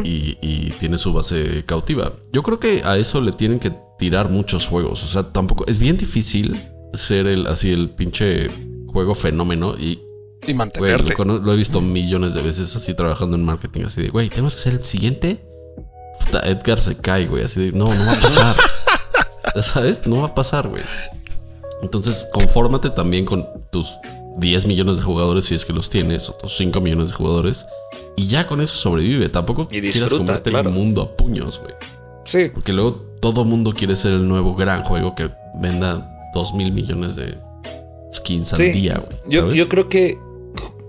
[0.04, 2.12] y, y tiene su base cautiva.
[2.32, 5.04] Yo creo que a eso le tienen que tirar muchos juegos.
[5.04, 5.66] O sea, tampoco.
[5.66, 6.58] Es bien difícil
[6.96, 8.48] ser el así el pinche
[8.86, 9.74] juego fenómeno.
[9.78, 10.00] Y
[10.46, 13.84] Y güey, lo, he visto millones de veces así trabajando en marketing.
[13.86, 15.44] Así de, güey, tenemos que ser el siguiente.
[16.24, 17.44] Puta, Edgar se cae, güey.
[17.44, 18.56] Así de, no, no va a pasar.
[19.62, 20.06] ¿Sabes?
[20.06, 20.82] No va a pasar, güey.
[21.82, 23.98] Entonces, confórmate también con tus
[24.38, 27.66] 10 millones de jugadores, si es que los tienes, o tus 5 millones de jugadores.
[28.16, 29.28] Y ya con eso sobrevive.
[29.28, 30.70] Tampoco Y quieras comerte claro.
[30.70, 31.74] el mundo a puños, güey.
[32.24, 32.50] Sí.
[32.52, 35.30] Porque luego todo mundo quiere ser el nuevo gran juego que
[35.60, 37.34] venda 2 mil millones de
[38.12, 39.18] skins al día, güey.
[39.28, 40.18] Yo, yo creo que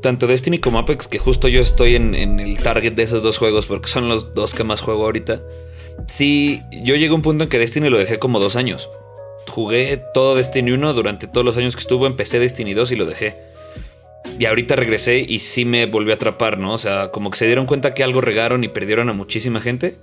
[0.02, 3.38] tanto Destiny como Apex, que justo yo estoy en, en el target de esos dos
[3.38, 5.42] juegos porque son los dos que más juego ahorita.
[6.06, 8.90] Sí, yo llegué a un punto en que Destiny lo dejé como dos años.
[9.48, 13.06] Jugué todo Destiny 1 durante todos los años que estuvo, empecé Destiny 2 y lo
[13.06, 13.36] dejé.
[14.40, 16.74] Y ahorita regresé y sí me volvió a atrapar, ¿no?
[16.74, 19.96] O sea, como que se dieron cuenta que algo regaron y perdieron a muchísima gente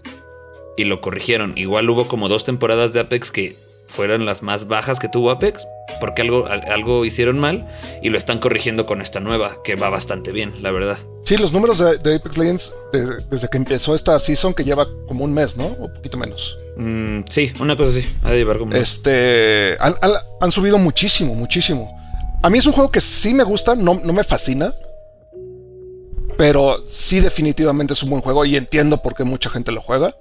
[0.76, 1.52] y lo corrigieron.
[1.56, 3.56] Igual hubo como dos temporadas de Apex que
[3.88, 5.66] fueron las más bajas que tuvo Apex,
[6.00, 7.66] porque algo, al- algo hicieron mal
[8.02, 10.96] y lo están corrigiendo con esta nueva, que va bastante bien, la verdad.
[11.24, 14.86] Sí, los números de, de Apex Legends de- desde que empezó esta season, que lleva
[15.08, 15.66] como un mes, ¿no?
[15.66, 16.56] O poquito menos.
[16.76, 18.74] Mm, sí, una cosa así, ha de llevar como...
[18.74, 19.76] Este.
[19.80, 21.96] Han, han- han subido muchísimo, muchísimo.
[22.42, 24.72] A mí es un juego que sí me gusta, no, no me fascina.
[26.36, 30.12] Pero sí, definitivamente es un buen juego y entiendo por qué mucha gente lo juega.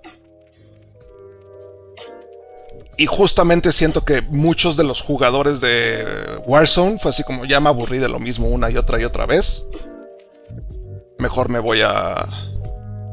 [2.97, 6.05] Y justamente siento que muchos de los jugadores de
[6.45, 9.25] Warzone fue así como ya me aburrí de lo mismo una y otra y otra
[9.25, 9.65] vez.
[11.17, 12.25] Mejor me voy a,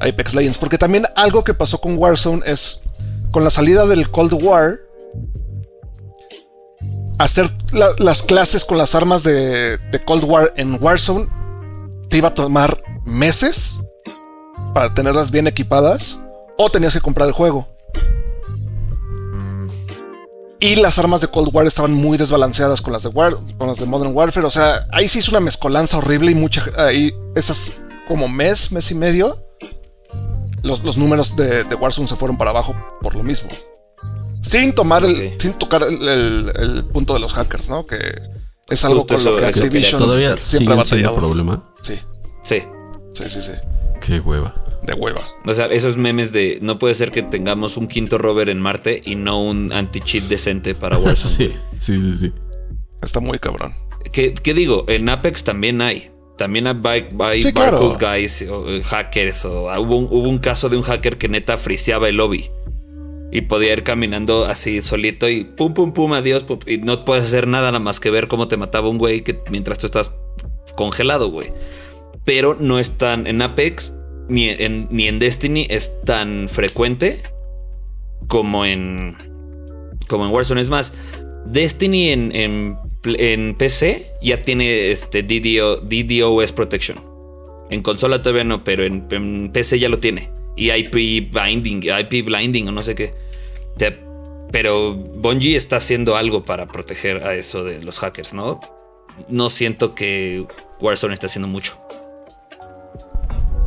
[0.00, 0.58] Apex Legends.
[0.58, 2.82] Porque también algo que pasó con Warzone es
[3.30, 4.78] con la salida del Cold War.
[7.18, 11.26] Hacer la- las clases con las armas de, de Cold War en Warzone
[12.08, 13.78] te iba a tomar meses
[14.74, 16.18] para tenerlas bien equipadas
[16.56, 17.68] o tenías que comprar el juego.
[20.60, 23.78] Y las armas de Cold War estaban muy desbalanceadas con las de, War, con las
[23.78, 24.46] de Modern Warfare.
[24.46, 26.62] O sea, ahí sí es una mezcolanza horrible y mucha.
[26.76, 27.72] Ahí, esas
[28.06, 29.42] como mes, mes y medio,
[30.62, 33.48] los, los números de, de Warzone se fueron para abajo por lo mismo.
[34.42, 37.86] Sin tomar el, sin tocar el, el- el punto de los hackers, ¿no?
[37.86, 38.18] Que
[38.68, 41.16] es algo Justo con lo que Activision Todavía siempre ha batallado.
[41.16, 41.72] problema.
[41.80, 41.98] Sí,
[42.42, 42.62] Sí.
[43.12, 43.52] sí, sí, sí.
[44.00, 44.54] Qué hueva.
[44.82, 45.20] De hueva.
[45.44, 49.00] O sea, esos memes de no puede ser que tengamos un quinto rover en Marte
[49.04, 51.34] y no un anti-cheat decente para Warzone.
[51.36, 52.32] Sí, sí, sí, sí.
[53.02, 53.72] Está muy cabrón.
[54.12, 54.84] ¿Qué, qué digo?
[54.88, 56.10] En Apex también hay.
[56.38, 57.94] También hay, hay Sí, claro.
[58.00, 59.44] guys o eh, hackers.
[59.44, 62.50] O, ah, hubo, un, hubo un caso de un hacker que neta friseaba el lobby.
[63.32, 66.42] Y podía ir caminando así solito y pum, pum, pum, adiós.
[66.44, 69.22] pum, y no puedes hacer nada nada más que ver cómo te mataba un güey
[69.22, 70.16] que mientras tú estás
[70.76, 71.52] congelado, güey.
[72.24, 73.98] Pero no es tan en Apex
[74.30, 77.20] ni en, Destiny es tan frecuente
[78.28, 79.16] como en
[80.08, 80.60] como en Warzone.
[80.60, 80.94] Es más,
[81.46, 82.32] Destiny en,
[83.04, 86.98] en, PC ya tiene este DDO, DDoS Protection.
[87.70, 90.30] En consola todavía no, pero en, PC ya lo tiene.
[90.56, 93.12] Y IP binding, IP blinding o no sé qué.
[94.52, 98.60] Pero Bungie está haciendo algo para proteger a eso de los hackers, ¿no?
[99.28, 100.44] No siento que
[100.80, 101.78] Warzone esté haciendo mucho.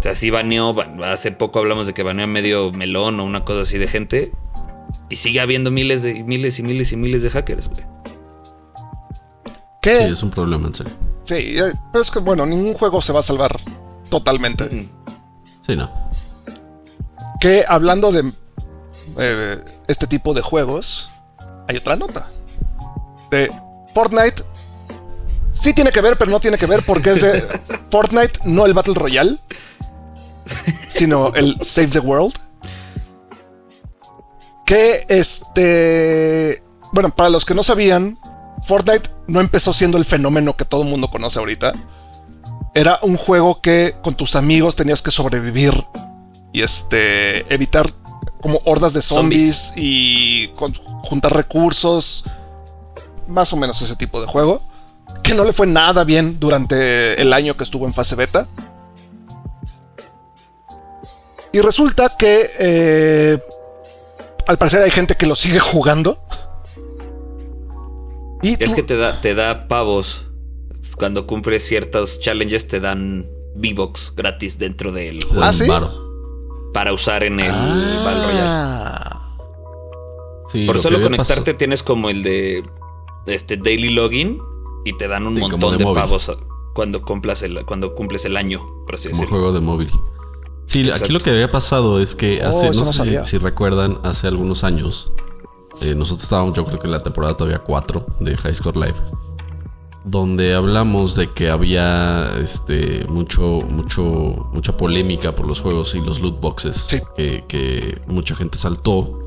[0.04, 3.24] O sea, sí baneó, ban- hace poco hablamos de que baneó a medio melón o
[3.24, 4.34] una cosa así de gente.
[5.10, 7.86] Y sigue habiendo miles de miles y miles y miles de hackers, güey.
[9.82, 9.98] ¿Qué?
[10.00, 10.92] Sí, es un problema en serio.
[11.24, 13.56] Sí, eh, pero es que bueno, ningún juego se va a salvar
[14.10, 14.90] totalmente.
[15.66, 15.90] Sí, no.
[17.40, 18.34] Que hablando de
[19.20, 21.10] eh, este tipo de juegos,
[21.70, 22.28] hay otra nota.
[23.32, 23.50] De
[23.94, 24.44] Fortnite.
[25.52, 27.42] Sí tiene que ver, pero no tiene que ver porque es de
[27.90, 29.38] Fortnite, no el Battle Royale,
[30.88, 32.34] sino el Save the World.
[34.66, 36.64] Que este.
[36.94, 38.18] Bueno, para los que no sabían,
[38.66, 41.74] Fortnite no empezó siendo el fenómeno que todo el mundo conoce ahorita.
[42.74, 45.86] Era un juego que con tus amigos tenías que sobrevivir
[46.54, 47.92] y este evitar
[48.42, 49.74] como hordas de zombies, Zombies.
[49.76, 52.26] y con- juntar recursos.
[53.28, 54.62] Más o menos ese tipo de juego.
[55.24, 58.48] Que no le fue nada bien durante el año que estuvo en fase beta.
[61.54, 63.40] Y resulta que eh,
[64.48, 66.18] al parecer hay gente que lo sigue jugando.
[68.42, 70.26] Y Es tú- que te da, te da pavos.
[70.98, 75.70] Cuando cumples ciertos challenges, te dan V-Box gratis dentro del Te juego ¿Ah, sí?
[76.74, 78.42] para usar en el Battle Royale.
[78.44, 79.10] Ah.
[80.50, 82.64] Sí, Por lo solo conectarte tienes como el de
[83.28, 84.40] este daily login
[84.86, 86.32] y te dan un Sí, montón de pavos
[86.76, 89.40] cuando cumplas el, cuando cumples el año, por así como decirlo.
[89.40, 89.92] juego de móvil.
[90.68, 91.04] Sí, Exacto.
[91.06, 94.00] aquí lo que había pasado es que Oh, hace, no, no sé si, si recuerdan,
[94.04, 95.12] hace algunos años,
[95.82, 98.96] eh, nosotros estábamos, yo creo que en la temporada todavía 4 de High Score Live,
[100.06, 104.04] donde hablamos de que había este mucho, mucho,
[104.54, 107.00] mucha polémica por los juegos y los loot boxes, Sí.
[107.16, 109.20] que, que mucha gente saltó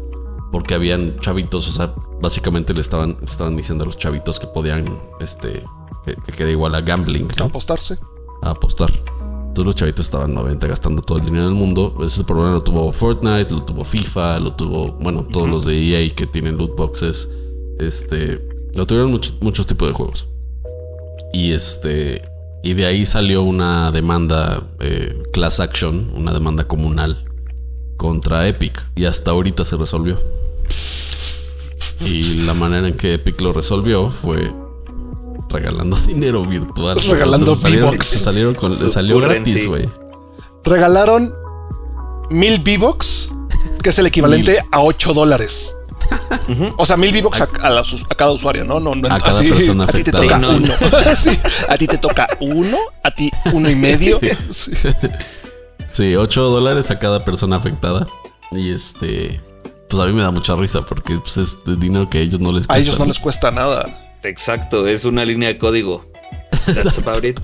[0.52, 4.86] porque habían chavitos, o sea, básicamente le estaban, estaban diciendo a los chavitos que podían,
[5.20, 5.64] este,
[6.04, 7.46] que, que era igual a gambling, ¿no?
[7.46, 7.98] apostarse.
[8.42, 8.92] a apostar.
[9.56, 11.94] Todos los chavitos estaban 90 gastando todo el dinero del mundo.
[12.04, 16.14] Ese problema lo tuvo Fortnite, lo tuvo FIFA, lo tuvo, bueno, todos los de EA
[16.14, 17.26] que tienen loot boxes.
[17.78, 20.28] Este, lo tuvieron muchos, muchos tipos de juegos.
[21.32, 22.20] Y este,
[22.62, 27.24] y de ahí salió una demanda eh, class action, una demanda comunal
[27.96, 28.84] contra Epic.
[28.94, 30.20] Y hasta ahorita se resolvió.
[32.04, 34.52] Y la manera en que Epic lo resolvió fue
[35.48, 36.98] regalando dinero virtual.
[36.98, 38.06] Regalando salieron, V-Bucks.
[38.06, 39.88] salieron con, salió gratis, güey.
[40.64, 41.32] regalaron
[42.30, 43.32] mil V-Bucks,
[43.82, 45.74] que es el equivalente a 8 dólares.
[46.76, 47.46] O sea, mil V-Bucks a,
[48.16, 48.78] cada usuario, ¿no?
[48.78, 50.22] no, no A cada persona a ti te afectada.
[50.22, 50.56] toca no.
[50.56, 50.74] uno.
[51.16, 54.18] Sí, a ti te toca uno, a ti uno y medio.
[54.50, 54.72] Sí.
[55.92, 58.06] Sí, 8 dólares a cada persona afectada.
[58.52, 59.40] Y este.
[59.88, 62.52] Pues a mí me da mucha risa porque pues, es dinero que a ellos no
[62.52, 62.74] les cuesta.
[62.74, 64.05] A ellos no les cuesta nada.
[64.26, 66.04] Exacto, es una línea de código.
[66.66, 67.38] That's about it.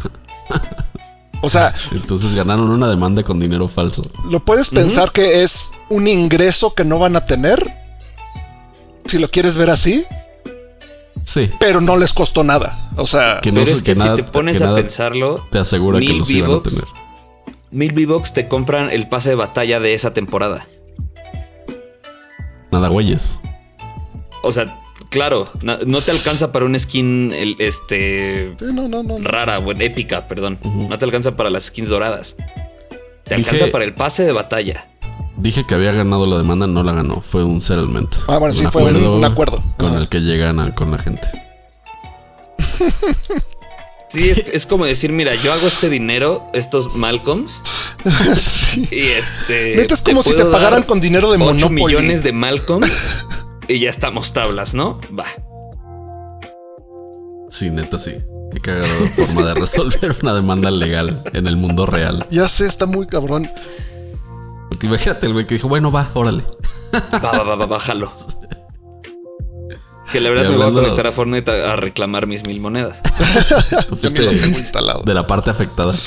[1.41, 4.03] O sea, Entonces ganaron una demanda con dinero falso.
[4.31, 7.73] lo puedes pensar que es un ingreso que no van a tener.
[9.07, 10.05] Si lo quieres ver así,
[11.25, 11.51] Sí.
[11.59, 12.91] pero no les costó nada.
[12.97, 15.47] O sea, Que no Pero es que, que nada- si te pones que a pensarlo,
[15.51, 16.85] Te asegura que los iban a tener.
[17.71, 20.67] mil V-Bucks te compran el pase de batalla de esa temporada.
[22.71, 23.39] Nada, güeyes.
[24.43, 24.79] O sea,
[25.13, 29.19] claro, no te alcanza para un skin el, este sí, no, no, no.
[29.19, 29.25] no.
[29.29, 30.59] rara, bueno, épica, perdón.
[30.65, 32.35] No te alcanza para las skins doradas.
[33.25, 34.89] Te Dije- alcanza para el pase de batalla.
[35.37, 37.23] Dije que había ganado la demanda, no la ganó.
[37.31, 38.13] Fue un settlement.
[38.29, 39.63] Ah, bueno, sí, fue un- un acuerdo.
[39.79, 39.99] Con Ajá.
[40.01, 41.27] el que llegan a- con la gente.
[44.09, 47.61] Sí, es, es como decir, mira, yo hago este dinero, estos Malcolms,
[48.37, 48.87] Sí.
[48.91, 49.75] y este.
[49.77, 51.83] Neta, es como si te pagaran con dinero de 8 Monopoly.
[51.83, 53.27] millones de Malcolms
[53.73, 55.01] y ya estamos tablas, ¿no?
[55.19, 55.25] Va.
[57.49, 58.17] Sí, neta, sí.
[58.53, 58.85] Qué cagado
[59.17, 62.27] forma de resolver una demanda legal en el mundo real.
[62.31, 63.51] Ya sé, está muy cabrón.
[64.69, 66.45] Porque imagínate el güey que dijo, bueno, va, órale.
[67.13, 68.13] Va, va, va, va, bájalo.
[70.13, 73.01] Que la verdad me voy a conectar a Fortnite a, a reclamar mis mil monedas.
[74.03, 75.03] Yo ni lo tengo instalado.
[75.05, 75.95] De la parte afectada.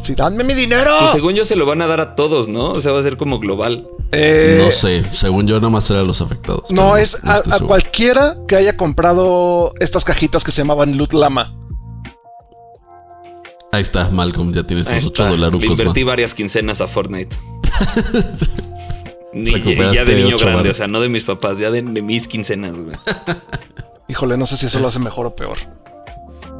[0.00, 0.90] Sí, dame mi dinero.
[0.98, 2.70] Pues según yo se lo van a dar a todos, ¿no?
[2.70, 3.86] O sea, va a ser como global.
[4.10, 5.04] Eh, no sé.
[5.12, 6.70] Según yo, nada más era los afectados.
[6.70, 11.12] No, es no a, a cualquiera que haya comprado estas cajitas que se llamaban Loot
[11.12, 11.54] Lama.
[13.70, 14.52] Ahí está, Malcolm.
[14.52, 15.24] Ya tienes tus ocho está.
[15.24, 16.08] Le dolarucos invertí más.
[16.08, 17.36] varias quincenas a Fortnite.
[19.32, 19.52] Ni-
[19.94, 22.80] ya de niño grande, o sea, no de mis papás, ya de, de mis quincenas,
[22.80, 22.96] güey.
[24.08, 25.56] Híjole, no sé si eso lo hace mejor o peor.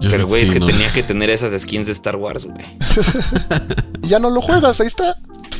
[0.00, 0.66] Yo Pero, güey, es sí, que no.
[0.66, 2.64] tenía que tener esas skins de Star Wars, güey.
[4.02, 5.16] Y ya no lo juegas, ahí está.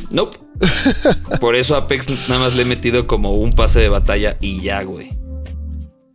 [0.09, 0.37] Nope.
[1.39, 4.61] Por eso a Apex nada más le he metido como un pase de batalla y
[4.61, 5.11] ya, güey.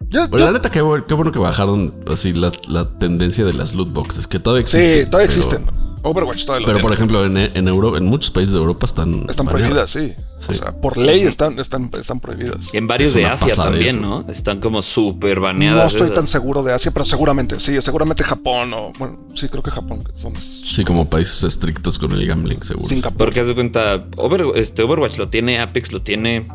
[0.09, 3.75] Ya- la neta, qué, bu- qué bueno que bajaron así la, la tendencia de las
[3.75, 5.11] loot boxes, que todavía sí, existen.
[5.11, 5.67] todavía pero- existen.
[6.03, 9.27] Overwatch todavía lo Pero por ejemplo, en, en Euro, en muchos países de Europa están.
[9.29, 10.13] Están prohibidas, sí.
[10.38, 10.53] Sí.
[10.53, 12.75] O sea, por ley están, están, están prohibidas.
[12.75, 14.03] En varios Es de Asia también.
[14.03, 14.25] ¿no?
[14.29, 15.92] Están como súper No baneadas.
[15.92, 16.14] estoy esas.
[16.14, 20.05] tan seguro de Asia, pero seguramente, sí, seguramente Japón o, bueno, sí, creo que Japón,
[20.05, 22.87] que son Sí, como países estrictos con el gambling, seguro.
[22.87, 23.16] Singapur.
[23.16, 26.46] Porque haz de cuenta, Over- este Overwatch lo tiene, Apex lo tiene,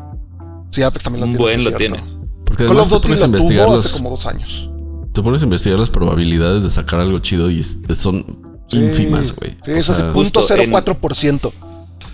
[0.70, 1.44] Sí, Apex también lo un tiene.
[1.44, 1.98] buen sí, lo tiene.
[2.44, 4.26] Porque Call además of te Duty pones a lo investigar tuvo los, hace como dos
[4.26, 4.70] años.
[5.12, 8.24] te pones a investigar las probabilidades de sacar algo chido y son
[8.68, 9.56] Sí, ínfimas, güey.
[9.64, 11.52] Sí, O es así, sea, punto Justo en- 0.4%.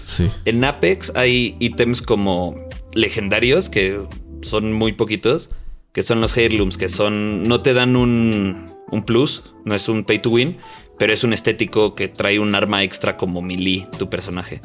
[0.09, 0.31] sí.
[0.45, 2.55] En Apex hay ítems como
[2.95, 4.01] legendarios que
[4.43, 5.51] son muy poquitos,
[5.93, 10.05] que son los heirlooms, que son no te dan un, un plus, no es un
[10.05, 10.57] pay to win,
[10.99, 14.61] pero es un estético que trae un arma extra como melee tu personaje.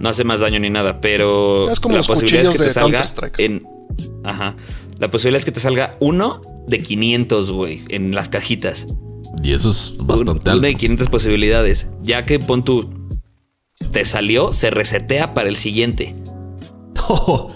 [0.00, 3.04] No hace más daño ni nada, pero Es como la posibilidad es que te salga
[3.38, 3.64] en
[4.24, 4.56] ajá,
[4.98, 8.86] la posibilidad es que te salga uno de 500, güey, en las cajitas.
[9.42, 10.58] Y eso es bastante Un- alto.
[10.58, 11.88] Una de 500 posibilidades.
[12.02, 12.88] Ya que pon tu.
[13.90, 16.14] Te salió, se resetea para el siguiente.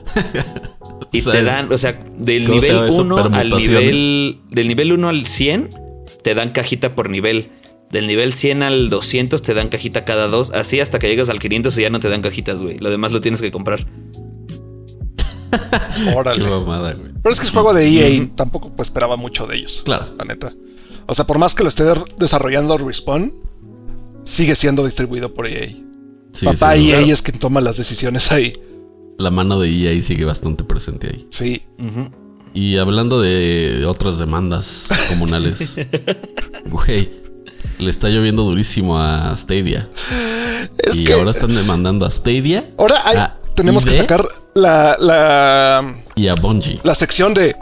[1.13, 3.03] Y O sea, te dan, o sea, del ¿cómo se llama nivel eso?
[3.03, 4.41] 1 al nivel.
[4.51, 5.71] Del nivel 1 al 100,
[6.23, 7.51] te dan cajita por nivel.
[7.91, 10.51] Del nivel 100 al 200 te dan cajita cada dos.
[10.51, 12.79] Así hasta que llegas al 500 y ya no te dan cajitas, güey.
[12.79, 13.87] Lo demás lo tienes que comprar.
[15.51, 16.45] Qué Órale.
[16.45, 17.13] mamada, güey.
[17.23, 19.83] Pero es que es juego de EA, tampoco pues, esperaba mucho de ellos.
[19.85, 20.15] Claro.
[20.19, 20.53] La neta.
[21.07, 21.85] O sea, por más que lo esté
[22.19, 23.33] desarrollando Respawn,
[24.25, 25.69] sigue siendo distribuido por EA.
[26.37, 27.13] Sí, Papá sí, EA claro.
[27.13, 28.53] es quien toma las decisiones ahí.
[29.19, 31.27] La mano de EA sigue bastante presente ahí.
[31.31, 31.63] Sí.
[32.53, 35.75] Y hablando de otras demandas comunales,
[36.71, 37.11] güey,
[37.79, 39.89] le está lloviendo durísimo a Stadia.
[40.79, 44.23] Es y que ahora están demandando a Stadia ahora hay- a tenemos que sacar
[44.55, 46.79] la, la, y a Bungie.
[46.85, 47.57] la sección de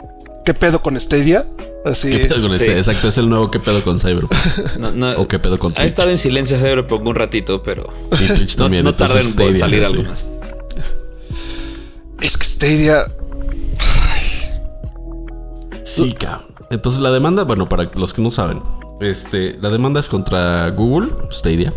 [0.45, 1.45] ¿qué pedo con Stadia?
[1.85, 2.09] Así.
[2.09, 2.65] ¿Qué pedo con Sí.
[2.65, 2.77] este?
[2.77, 4.33] Exacto, es el nuevo ¿Qué pedo con Cyberpunk?
[4.79, 7.87] No, no- ¿O qué pedo con Ha estado en silencio Cyberpunk un ratito, pero.
[8.13, 8.83] Y Twitch No, también.
[8.83, 9.85] no tarda en Stadia, salir sí.
[9.85, 10.25] algo más.
[12.21, 13.05] Es que Stadia.
[15.83, 16.45] Sí, cabrón.
[16.71, 18.61] Entonces la demanda, bueno, para los que no saben,
[18.99, 21.71] este, la demanda es contra Google, Stadia,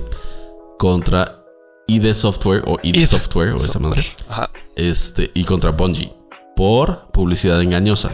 [0.79, 1.45] contra
[1.87, 4.51] ID Software o ID, id Software o esa madre, Ajá.
[4.77, 6.13] este, y contra Bungie
[6.57, 8.11] por publicidad engañosa.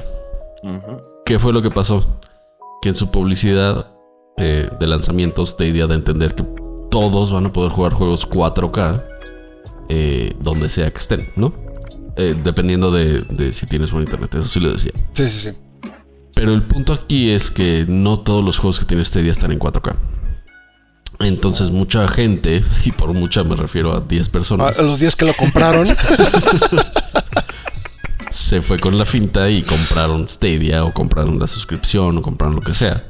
[0.62, 1.00] Ujú.
[1.24, 2.20] ¿Qué fue lo que pasó?
[2.82, 3.88] Que en su publicidad
[4.36, 6.44] eh, de lanzamiento Stadia da a entender que
[6.90, 9.04] todos van a poder jugar juegos 4K
[9.88, 11.54] eh, donde sea que estén, ¿no?
[12.16, 14.92] Eh, dependiendo de, de si tienes buen internet, eso sí lo decía.
[15.14, 15.56] Sí, sí, sí.
[16.34, 19.50] Pero el punto aquí es que no todos los juegos que tiene este día están
[19.50, 19.96] en 4K.
[21.20, 25.16] Entonces mucha gente, y por mucha me refiero a 10 A, personas, a los días
[25.16, 25.86] que lo compraron.
[28.34, 32.62] se fue con la finta y compraron Stadia o compraron la suscripción o compraron lo
[32.62, 33.06] que sea,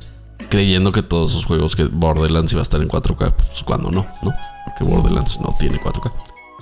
[0.51, 4.07] creyendo que todos esos juegos que Borderlands iba a estar en 4K, pues cuando no,
[4.23, 4.35] ¿no?
[4.67, 6.13] Porque Borderlands no tiene 4K.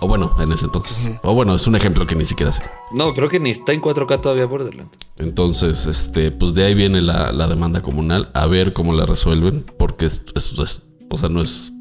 [0.00, 1.10] O bueno, en ese entonces.
[1.22, 2.62] O bueno, es un ejemplo que ni siquiera sé.
[2.92, 4.96] No, creo que ni está en 4K todavía Borderlands.
[5.18, 9.64] Entonces, este, pues de ahí viene la, la demanda comunal, a ver cómo la resuelven,
[9.78, 11.72] porque es, es- es- o sea, no es,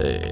[0.00, 0.30] eh,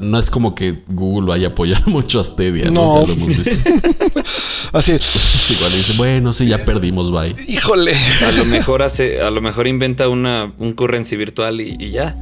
[0.00, 2.72] no es como que Google vaya a apoyar mucho a Stadia, ¿no?
[2.72, 3.00] No.
[3.02, 3.70] Ya lo hemos visto.
[4.72, 4.92] Así.
[5.56, 7.34] Igual dice, bueno, sí, ya perdimos, bye.
[7.48, 7.92] Híjole.
[8.26, 12.16] A lo mejor hace, a lo mejor inventa una, un currency virtual y, y ya.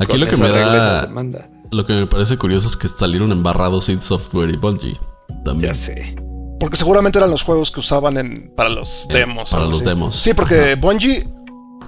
[0.00, 1.50] Aquí Con lo que me da, demanda.
[1.72, 4.96] lo que me parece curioso es que salieron embarrados id Software y Bungie
[5.44, 5.72] también.
[5.72, 6.14] Ya sé.
[6.60, 9.50] Porque seguramente eran los juegos que usaban en, para los Eh, demos.
[9.50, 9.84] para los así.
[9.88, 10.16] demos.
[10.16, 11.26] Sí, porque Bungie,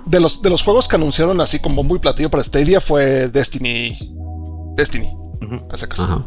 [0.06, 3.96] de los, de los juegos que anunciaron así como muy platillo para Stadia, fue Destiny.
[4.80, 5.08] Destiny,
[5.42, 5.60] Ujú.
[5.70, 6.00] a secas.
[6.00, 6.26] Ajá.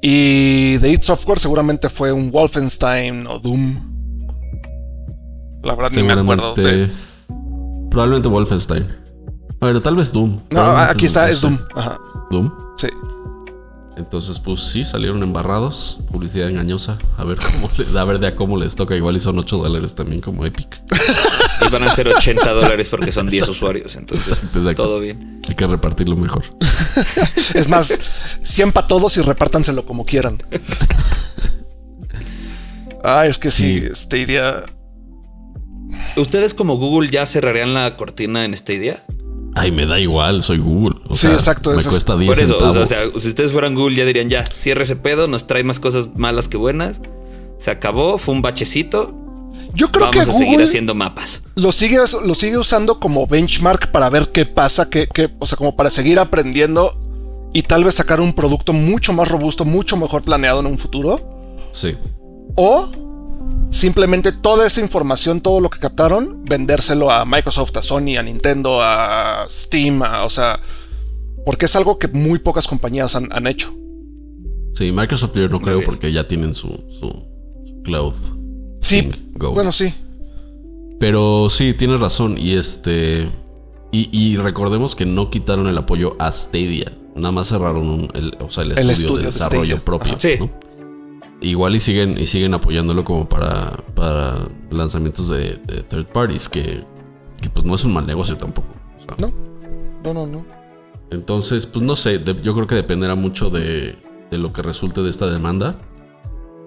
[0.00, 3.74] Y de id Software seguramente fue un Wolfenstein o Doom.
[5.64, 6.54] La verdad ni me acuerdo.
[6.54, 6.88] de-
[7.90, 8.86] probablemente Wolfenstein.
[9.60, 10.38] Bueno, tal vez Doom.
[10.50, 11.40] No, aquí está, es.
[11.40, 11.58] Doom.
[11.74, 11.98] Ajá.
[12.30, 12.48] Doom.
[12.76, 12.86] Sí.
[13.96, 15.98] Entonces, pues sí, salieron embarrados.
[16.12, 16.96] Publicidad engañosa.
[17.16, 18.94] A ver cómo le, a ver de a cómo les toca.
[18.94, 20.80] Igual y son 8 dólares también como Epic.
[21.70, 23.96] Van a ser 80 dólares porque son 10 usuarios.
[23.96, 24.82] Entonces, Exacto, exacto.
[24.84, 25.40] todo bien.
[25.48, 26.44] Hay que repartirlo mejor.
[27.54, 27.98] Es más,
[28.42, 30.38] 100 para todos y repártanselo como quieran.
[33.04, 33.94] Ah, es que sí, Sí.
[33.94, 34.56] Stadia.
[36.16, 39.02] ¿Ustedes como Google ya cerrarían la cortina en Stadia?
[39.54, 40.96] Ay, me da igual, soy Google.
[41.08, 42.76] O Sí, sea, exacto, Me cuesta 10 Por eso, o sea, centavos.
[42.76, 45.80] o sea, si ustedes fueran Google ya dirían ya, cierre ese pedo, nos trae más
[45.80, 47.00] cosas malas que buenas.
[47.58, 49.14] Se acabó, fue un bachecito.
[49.74, 51.42] Yo creo Vamos que a seguir Google haciendo mapas.
[51.54, 55.56] lo sigue, lo sigue usando como benchmark para ver qué pasa, qué, qué- o sea,
[55.58, 56.98] como para seguir aprendiendo
[57.52, 61.20] y tal vez sacar un producto mucho más robusto, mucho mejor planeado en un futuro.
[61.72, 61.96] Sí.
[62.56, 62.88] O
[63.70, 68.80] simplemente toda esa información, todo lo que captaron, vendérselo a Microsoft, a Sony, a Nintendo,
[68.82, 70.60] a Steam, a- o sea,
[71.44, 73.72] porque es algo que muy pocas compañías han, han hecho.
[74.74, 77.08] Sí, Microsoft yo no creo porque ya tienen su, su,
[77.66, 78.14] su cloud.
[78.88, 79.52] Sí, Thing, Go.
[79.52, 79.92] bueno, sí.
[81.00, 82.36] Pero sí, tienes razón.
[82.38, 83.28] Y este.
[83.92, 86.92] Y, y recordemos que no quitaron el apoyo a Stadia.
[87.14, 89.84] Nada más cerraron un- el, o sea, el, El estudio, de de desarrollo Stadia.
[89.84, 90.12] propio.
[90.12, 90.20] Ajá.
[90.20, 90.34] Sí.
[90.40, 90.50] ¿no?
[91.40, 94.38] Igual y siguen, y siguen apoyándolo como para, para
[94.70, 96.82] lanzamientos de, de third parties, que,
[97.40, 98.68] que pues no es un mal negocio tampoco.
[98.98, 99.32] O sea, No,
[100.04, 100.44] no, no, no.
[101.10, 103.96] Entonces, pues no sé, de- yo creo que dependerá mucho de,
[104.30, 105.80] de lo que resulte de esta demanda.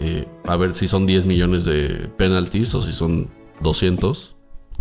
[0.02, 3.30] Eh, a ver si son 10 millones de penalties o si son
[3.62, 4.36] 200.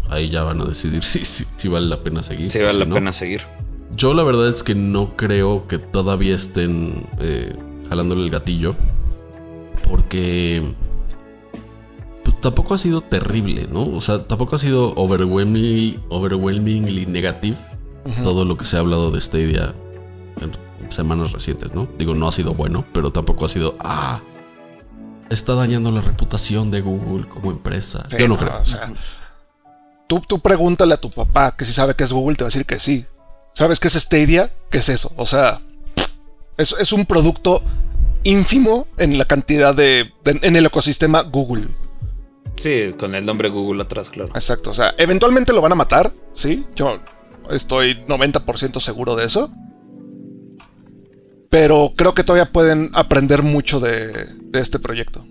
[0.09, 2.49] Ahí ya van a decidir si, si, si vale la pena seguir.
[2.51, 2.95] O vale si la no.
[2.95, 3.43] pena seguir.
[3.97, 7.53] Yo la verdad es que no creo que todavía estén eh,
[7.89, 8.75] jalándole el gatillo.
[9.89, 10.62] Porque...
[12.25, 13.83] Pues tampoco ha sido terrible, ¿no?
[13.83, 17.57] O sea, tampoco ha sido overwhelming, overwhelmingly negative
[18.23, 19.75] todo lo que se ha hablado de Stadia
[20.41, 20.53] en
[20.93, 21.89] semanas recientes, ¿no?
[21.99, 24.23] Digo, no ha sido bueno, pero tampoco ha sido, ah,
[25.31, 28.07] está dañando la reputación de Google como empresa.
[28.11, 28.61] Sí, Yo no, no, creo.
[28.61, 28.93] o sea,
[30.07, 32.51] tú, tú pregúntale a tu papá que si sabe que es Google, te va a
[32.51, 33.07] decir que sí.
[33.55, 34.53] ¿Sabes qué es Stadia?
[34.70, 35.12] ¿Qué es eso?
[35.16, 35.61] O sea,
[36.57, 37.62] es, es un producto
[38.22, 41.68] ínfimo en la cantidad de, de- en el ecosistema Google.
[42.57, 44.31] Sí, con el nombre Google atrás, claro.
[44.35, 44.70] Exacto.
[44.70, 46.66] O sea, eventualmente lo van a matar, ¿sí?
[46.76, 47.01] Yo
[47.51, 49.51] estoy 90% seguro de eso.
[51.51, 55.26] Pero creo que todavía pueden aprender mucho de, de este proyecto.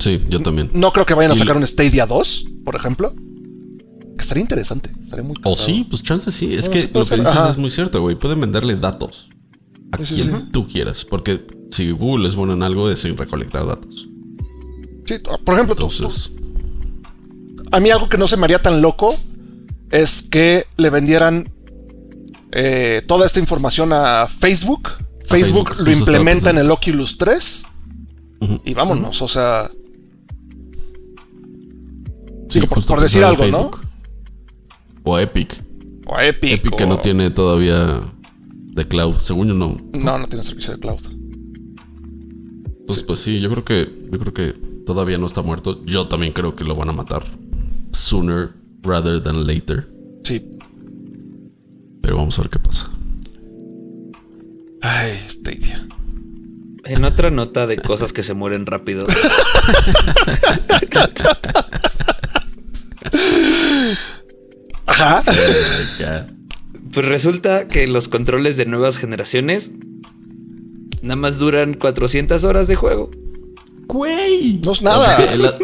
[0.00, 0.70] Sí, yo también.
[0.74, 3.12] No creo que vayan a Y- sacar un Stadia 2, por ejemplo.
[3.14, 4.90] Que estaría interesante.
[5.02, 6.52] Estaría muy O sí, pues chance sí.
[6.54, 7.50] Es No, que sí lo que dices ajá.
[7.50, 8.16] es muy cierto, güey.
[8.16, 9.28] Pueden venderle datos
[9.92, 10.44] a Sí, quien sí.
[10.50, 11.04] tú quieras.
[11.04, 14.08] Porque si Google es bueno en algo, es en recolectar datos.
[15.04, 18.82] Sí, por ejemplo, tú- Entonces, tú- a mí algo que no se me haría tan
[18.82, 19.16] loco
[19.90, 21.52] es que le vendieran
[22.52, 24.88] eh, toda esta información a Facebook.
[25.24, 27.66] Facebook, Facebook, lo implementa en el Oculus 3
[28.40, 28.60] Ujú.
[28.64, 29.20] y vámonos.
[29.20, 29.70] O sea,
[32.48, 33.70] sí, digo, por- decir algo, ¿no?
[35.04, 35.62] O Epic.
[36.06, 36.52] o Epic.
[36.52, 38.00] Epic que no tiene todavía
[38.72, 39.16] de cloud.
[39.20, 39.76] Según yo no.
[39.98, 41.00] No, no tiene servicio de cloud.
[42.80, 44.52] Entonces, pues sí, yo creo que yo creo que
[44.86, 45.84] todavía no está muerto.
[45.84, 47.22] Yo también creo que lo van a matar
[47.92, 48.50] sooner
[48.82, 49.90] rather than later.
[50.24, 50.42] Sí.
[52.02, 52.90] Pero vamos a ver qué pasa.
[54.80, 55.86] Ay, Stadia.
[56.84, 59.06] En otra nota de cosas que se mueren rápido.
[64.86, 65.22] Ajá.
[65.98, 66.30] Ya.
[66.92, 69.70] Pues resulta que los controles de nuevas generaciones
[71.02, 73.10] nada más duran 400 horas de juego.
[73.86, 74.60] Güey.
[74.64, 75.18] No es nada.
[75.36, 75.54] La,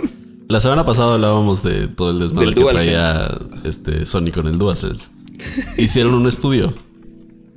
[0.49, 4.59] la semana pasada hablábamos de todo el desmadre Del que traía este Sony con el
[4.59, 5.09] DualSense.
[5.76, 6.72] Hicieron un estudio.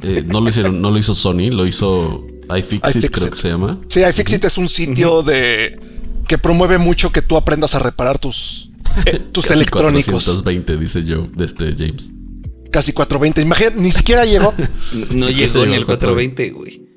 [0.03, 2.25] Eh, no lo hicieron, no lo hizo Sony, lo hizo
[2.55, 3.79] iFixit, creo que se llama.
[3.87, 5.79] Sí, iFixit es un sitio de
[6.27, 8.69] que promueve mucho que tú aprendas a reparar tus,
[9.05, 10.25] eh, tus Casi electrónicos.
[10.25, 12.13] 420, dice yo, de este James.
[12.71, 13.41] Casi 420.
[13.41, 14.53] Imagínate, ni siquiera llegó.
[15.11, 16.87] No Sí llegó ni el al 420, güey.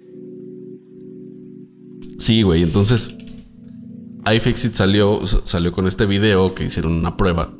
[2.18, 2.62] Sí, güey.
[2.62, 3.14] Entonces,
[4.30, 7.52] iFixit salió, salió con este video que hicieron una prueba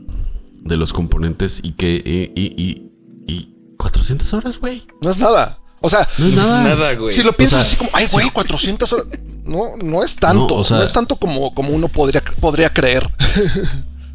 [0.62, 1.94] de los componentes y que.
[1.94, 2.89] Y, y, y,
[3.26, 4.86] y 400 horas, güey.
[5.02, 5.58] No es nada.
[5.80, 6.64] O sea, No es No nada.
[6.64, 7.10] nada, güey.
[7.14, 9.06] si lo piensas O sea, así como, ay, güey, 400 horas.
[9.44, 10.40] No, no es tanto.
[10.42, 13.08] No, No, o sea- es tanto como, como uno podría, podría creer.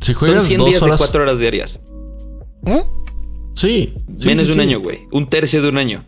[0.02, 1.00] Si Son juegas 100 dos días horas.
[1.00, 1.80] de 4 horas diarias.
[2.62, 3.56] ¿Mm?
[3.56, 3.94] Sí.
[4.20, 4.60] sí, Menos sí, de un sí.
[4.62, 5.00] año, güey.
[5.12, 6.06] Un tercio de un año.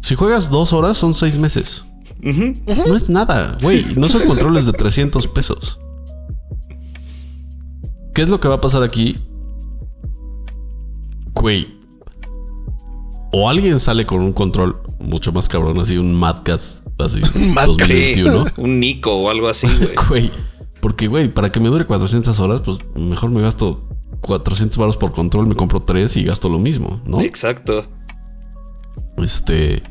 [0.00, 1.84] Si juegas dos horas, son seis meses.
[2.22, 3.84] No es nada, güey.
[3.96, 5.78] No son controles de 300 pesos.
[8.14, 9.18] ¿Qué es lo que va a pasar aquí?
[11.34, 11.75] Güey.
[13.38, 17.20] O alguien sale con un control mucho más cabrón, así un Mad Cats, así
[17.54, 17.86] Mad Cats.
[17.86, 18.44] Sí, 2021.
[18.56, 19.68] un Nico o algo así,
[20.08, 20.30] güey.
[20.80, 23.86] Porque güey, para que me dure 400 horas, pues mejor me gasto
[24.22, 27.20] 400 baros por control, me compro tres y gasto lo mismo, ¿no?
[27.20, 27.84] Exacto.
[29.18, 29.82] Este.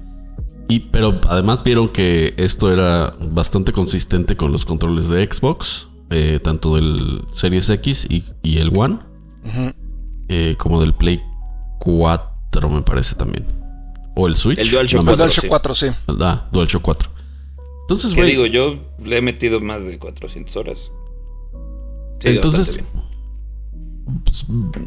[0.67, 6.39] Y, pero además vieron que esto era bastante consistente con los controles de Xbox, eh,
[6.43, 8.97] tanto del Series X y, y el One,
[10.29, 11.21] eh, como del Play
[11.79, 13.45] 4, me parece también.
[14.15, 14.57] O el Switch.
[14.59, 15.47] El DualShock no me- El DualShock sí.
[15.49, 15.87] 4, sí.
[16.21, 17.09] Ah, DualShock 4.
[17.81, 18.31] Entonces, ¿Qué güey.
[18.31, 18.45] digo?
[18.45, 20.91] Yo le he metido más de 400 horas.
[22.19, 22.85] Sí, Entonces, bien.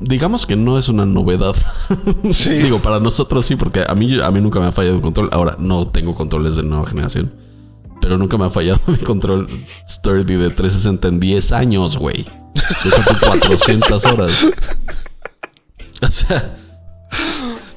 [0.01, 1.55] digamos que no es una novedad.
[2.31, 2.51] Sí.
[2.55, 5.29] Digo, para nosotros sí, porque a mí, a mí nunca me ha fallado un control.
[5.33, 7.33] Ahora, no tengo controles de nueva generación.
[8.01, 9.47] Pero nunca me ha fallado mi control
[9.89, 12.25] sturdy de 360 en 10 años, güey.
[12.85, 14.47] Yo saqué 400 horas.
[16.01, 16.58] O sea,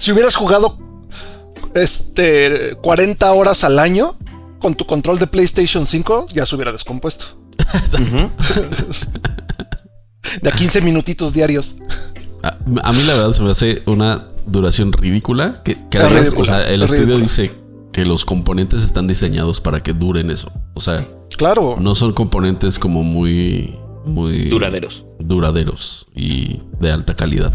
[0.02, 0.80] Si hubieras jugado
[1.76, 4.16] este 40 horas al año
[4.60, 7.26] con tu control de PlayStation 5, ya se hubiera descompuesto.
[10.42, 11.76] De a 15 minutitos diarios.
[12.42, 12.50] a,
[12.84, 15.62] a mí la verdad se me hace una duración ridícula.
[15.64, 17.44] Que, que Es además, ridícula, o sea, el es estudio ridícula.
[17.46, 17.52] dice
[17.94, 20.52] que los componentes están diseñados para que duren eso.
[20.74, 21.76] O sea, Claro.
[21.80, 23.76] no son componentes como muy,
[24.06, 25.06] muy Duraderos.
[25.20, 27.54] duraderos y de alta calidad.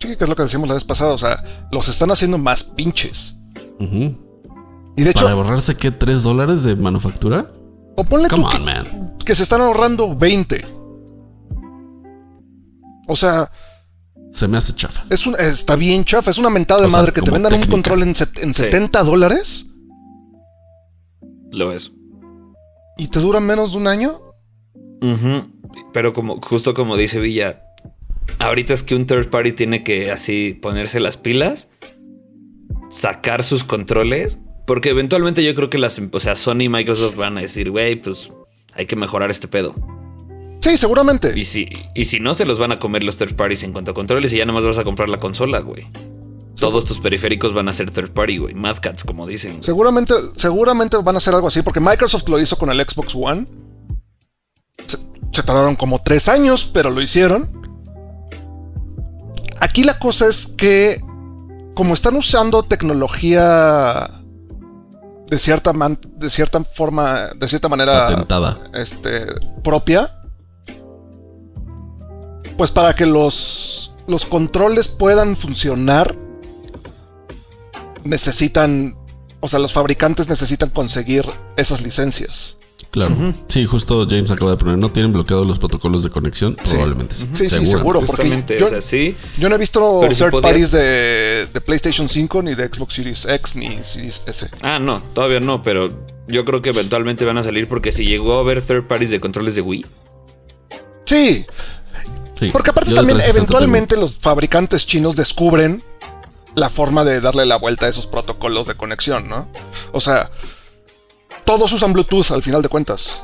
[0.00, 1.12] Sí, que es lo que decíamos la vez pasada.
[1.12, 1.42] O sea,
[1.72, 3.36] los están haciendo más pinches.
[3.80, 7.52] Y de hecho, Para ahorrarse qué, 3 dólares de manufactura?
[7.96, 9.16] o ponle Come tú on, que, man.
[9.24, 10.64] que se están ahorrando 20.
[13.06, 13.50] O sea,
[14.30, 15.04] Se me hace chafa.
[15.10, 16.30] es un, está bien chafa.
[16.30, 18.52] Es una mentada de O sea, madre que te vendan un control en, set- en
[18.54, 18.62] Sí.
[18.62, 19.66] 70 dólares
[21.52, 21.92] Lo es.
[22.98, 24.12] y te dura menos de un año.
[25.00, 25.48] Ujú.
[25.92, 27.62] Pero como, justo como dice Villa,
[28.38, 31.68] ahorita es que un third party tiene que así ponerse las pilas,
[32.90, 37.38] sacar sus controles, porque eventualmente yo creo que las, o sea, Sony y Microsoft van
[37.38, 38.32] a decir, güey, pues
[38.74, 39.74] hay que mejorar este pedo.
[40.60, 41.32] Sí, seguramente.
[41.36, 43.92] Y si, y si no, se los van a comer los third parties en cuanto
[43.92, 45.86] a controles y ya nomás vas a comprar la consola, güey.
[46.58, 48.54] Todos tus periféricos van a ser third party, güey.
[48.54, 49.62] Mad Cats, como dicen.
[49.62, 53.46] Seguramente, seguramente van a hacer algo así, porque Microsoft lo hizo con el Xbox One.
[54.86, 54.98] Se,
[55.32, 57.67] se tardaron como tres años, pero lo hicieron.
[59.60, 61.00] Aquí la cosa es que,
[61.74, 64.08] como están usando tecnología
[65.26, 68.58] de cierta, man- de cierta forma, de cierta manera Patentada.
[68.74, 69.26] este,
[69.62, 70.10] propia,
[72.56, 76.14] pues para que los, los controles puedan funcionar,
[78.04, 78.96] necesitan,
[79.40, 81.24] o sea, los fabricantes necesitan conseguir
[81.56, 82.57] esas licencias.
[82.90, 83.34] Claro.
[83.48, 86.56] Sí, justo James acaba de poner, ¿no tienen bloqueados los protocolos de conexión?
[86.64, 86.70] Sí.
[86.72, 87.26] Probablemente sí.
[87.34, 88.00] Sí, seguro.
[88.00, 89.14] porque yo- o sea, sí.
[89.38, 92.66] Yo no he visto Pero si third podías- parties de, de PlayStation 5, ni de
[92.66, 94.48] Xbox Series X, ni Series S.
[94.62, 95.90] Ah, no, todavía no, pero
[96.28, 99.20] yo creo que eventualmente van a salir porque si llegó a haber third parties de
[99.20, 99.86] controles de Wii,
[101.04, 101.46] Sí,
[102.38, 102.50] Sí.
[102.52, 105.82] porque aparte Yo también 360 eventualmente los fabricantes chinos descubren
[106.54, 109.48] la forma de darle la vuelta a esos protocolos de conexión, ¿no?
[109.92, 110.30] O sea,
[111.48, 113.22] todos usan Bluetooth al final de cuentas.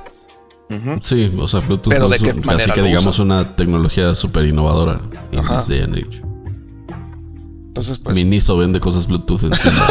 [1.03, 3.27] Sí, o sea, Bluetooth Pero no ¿de es qué un- manera así que digamos usan?
[3.27, 4.99] una tecnología súper innovadora
[5.31, 5.59] en Ajá.
[5.59, 6.23] this day and age.
[7.69, 8.17] Entonces, pues.
[8.17, 9.75] Miniso vende cosas Bluetooth encima.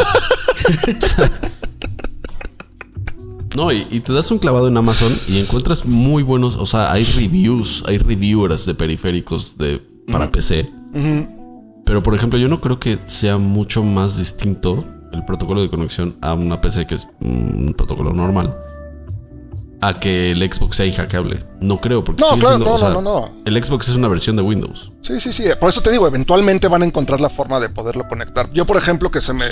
[3.56, 6.90] No, y, y te das un clavado en Amazon y encuentras muy buenos, o sea,
[6.92, 9.80] hay reviews, hay reviewers de periféricos de,
[10.10, 10.72] para PC.
[11.86, 16.16] Pero por ejemplo, yo no creo que sea mucho más distinto el protocolo de conexión
[16.20, 18.56] a una PC que es un protocolo normal.
[19.80, 21.44] A que el Xbox sea hackeable.
[21.60, 23.42] No creo, porque No, sigue claro, siendo- no, o sea, no, no, no.
[23.44, 24.92] El Xbox es una versión de Windows.
[25.02, 25.44] Sí, sí, sí.
[25.60, 28.50] Por eso te digo, eventualmente van a encontrar la forma de poderlo conectar.
[28.52, 29.44] Yo, por ejemplo, que se me,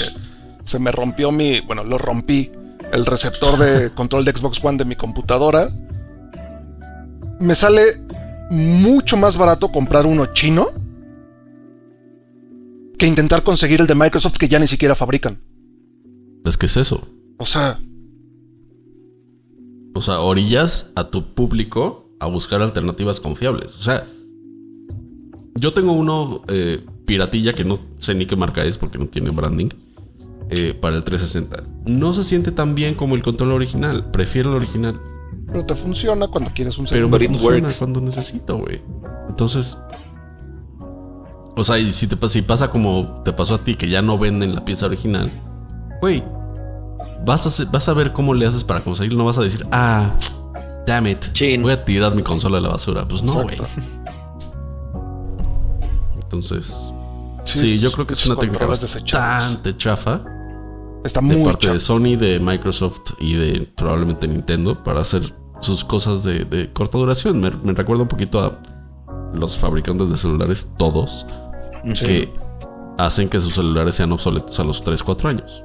[0.65, 1.61] se me rompió mi.
[1.61, 2.51] Bueno, lo rompí.
[2.93, 5.69] El receptor de control de Xbox One de mi computadora.
[7.39, 7.83] Me sale
[8.51, 10.67] mucho más barato comprar uno chino
[12.99, 15.41] que intentar conseguir el de Microsoft que ya ni siquiera fabrican.
[16.45, 17.01] Es que es eso.
[17.39, 17.79] O sea,
[19.95, 23.77] O sea, orillas a tu público a buscar alternativas confiables.
[23.77, 24.07] O sea,
[25.55, 29.31] yo tengo uno eh, piratilla que no sé ni qué marca es porque no tiene
[29.31, 29.69] branding
[30.51, 31.63] eh, para el 360.
[31.87, 34.11] No se siente tan bien como el control original.
[34.11, 34.99] Prefiero el original.
[35.47, 37.19] pero te funciona cuando quieres un Pero segundo.
[37.19, 37.79] me funciona works.
[37.79, 38.81] cuando necesito, güey.
[39.29, 39.77] Entonces.
[41.55, 44.01] O sea, y si, te, pasa- si pasa como te pasó a ti, que ya
[44.01, 45.31] no venden la pieza original,
[46.03, 46.23] güey,
[47.25, 49.19] vas a, vas a ver cómo le haces para conseguirlo.
[49.21, 50.11] No vas a decir, ah,
[50.87, 51.63] damn it, Chin.
[51.63, 53.09] voy a tirar mi consola a la basura.
[53.09, 53.57] Pues no, güey.
[56.23, 56.93] Entonces,
[57.45, 60.21] Sí, Sí, yo creo que es una técnica bastante chafa
[61.05, 61.73] Está de muy parte chafa.
[61.75, 66.99] de Sony, de Microsoft y de probablemente Nintendo para hacer sus cosas de, de corta
[66.99, 67.41] duración.
[67.41, 68.53] Me, me recuerda un poquito a
[69.35, 71.27] los fabricantes de celulares, todos,
[71.95, 72.05] Sí.
[72.05, 72.33] que
[72.99, 75.65] hacen que sus celulares sean obsoletos a los 3, 4 años.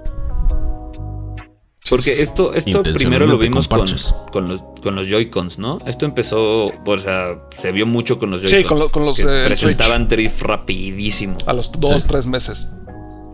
[1.89, 3.85] Porque esto, esto primero lo vimos con,
[4.31, 5.79] con los, con los Joy-Cons, ¿no?
[5.85, 8.67] Esto empezó, o sea, se vio mucho con los Sí, Joy-Cons.
[8.67, 11.37] con lo- con los, que eh, presentaban drift rapidísimo.
[11.45, 12.07] A los dos, Sí.
[12.07, 12.69] tres meses.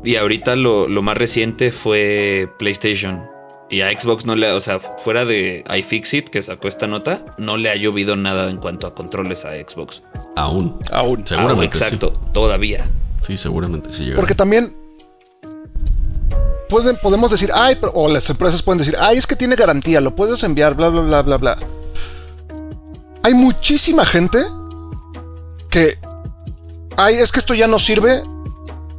[0.04, 3.24] Y ahorita lo, lo más reciente fue PlayStation.
[3.70, 7.58] Y a Xbox no le, o sea, fuera de iFixit que sacó esta nota, no
[7.58, 10.04] le ha llovido nada en cuanto a controles a Xbox.
[10.36, 10.78] Aún.
[10.91, 11.26] Aún.
[11.26, 11.64] Seguramente.
[11.64, 12.86] Ah, exacto, todavía.
[13.22, 14.12] Sí, Sí, seguramente sí.
[14.16, 14.76] Porque también
[16.74, 20.02] pueden, podemos decir, ay, pero- o las empresas pueden decir, ay, es que tiene garantía,
[20.02, 21.58] lo puedes enviar, bla, bla, bla, bla, bla.
[23.22, 24.44] Hay muchísima gente
[25.70, 26.00] que,
[26.98, 28.24] ay, es que esto ya no sirve.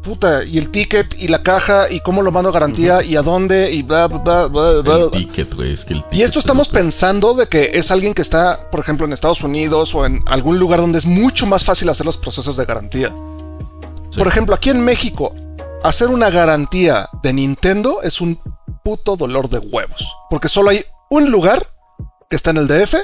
[0.04, 3.22] Puta, y el ticket, y la caja, y cómo lo mando a garantía, y a
[3.22, 5.10] dónde, y bla, bla, bla, bla, bla, el bla.
[5.10, 5.72] ticket, güey.
[5.72, 9.04] Es que el Y esto estamos pensando de que es alguien que está, por ejemplo,
[9.06, 12.56] en Estados Unidos o en algún lugar donde es mucho más fácil hacer los procesos
[12.58, 13.08] de garantía.
[14.10, 14.18] Sí.
[14.18, 15.34] Por ejemplo, aquí en México,
[15.84, 18.40] hacer una garantía de Nintendo es un
[18.82, 20.04] puto dolor de huevos.
[20.30, 21.64] Porque solo hay un lugar
[22.28, 22.94] que está en el DF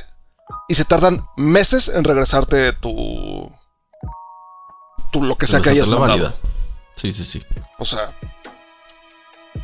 [0.68, 3.52] y se tardan meses en regresarte tu.
[5.12, 6.22] tu lo que sea que hayas la mandado.
[6.22, 6.34] válida.
[6.96, 7.42] Sí, sí, sí.
[7.78, 8.16] O sea.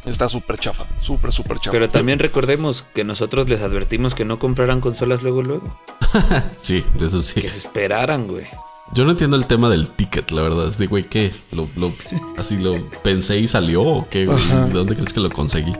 [0.04, 0.84] Está súper chafa.
[1.00, 1.72] Súper, súper chafa.
[1.72, 5.80] Pero también recordemos que nosotros les advertimos que no compraran consolas luego, luego.
[6.60, 7.40] Sí, de eso sí.
[7.40, 8.46] Que se esperaran, güey.
[8.92, 10.68] Yo no entiendo el tema del ticket, la verdad.
[10.68, 11.34] Es de, güey, ¿qué?
[11.52, 11.94] ¿Lo, lo-
[12.38, 14.38] así lo pensé y salió o qué, güey?
[14.38, 14.66] Ajá.
[14.66, 15.72] ¿De dónde crees que lo conseguí?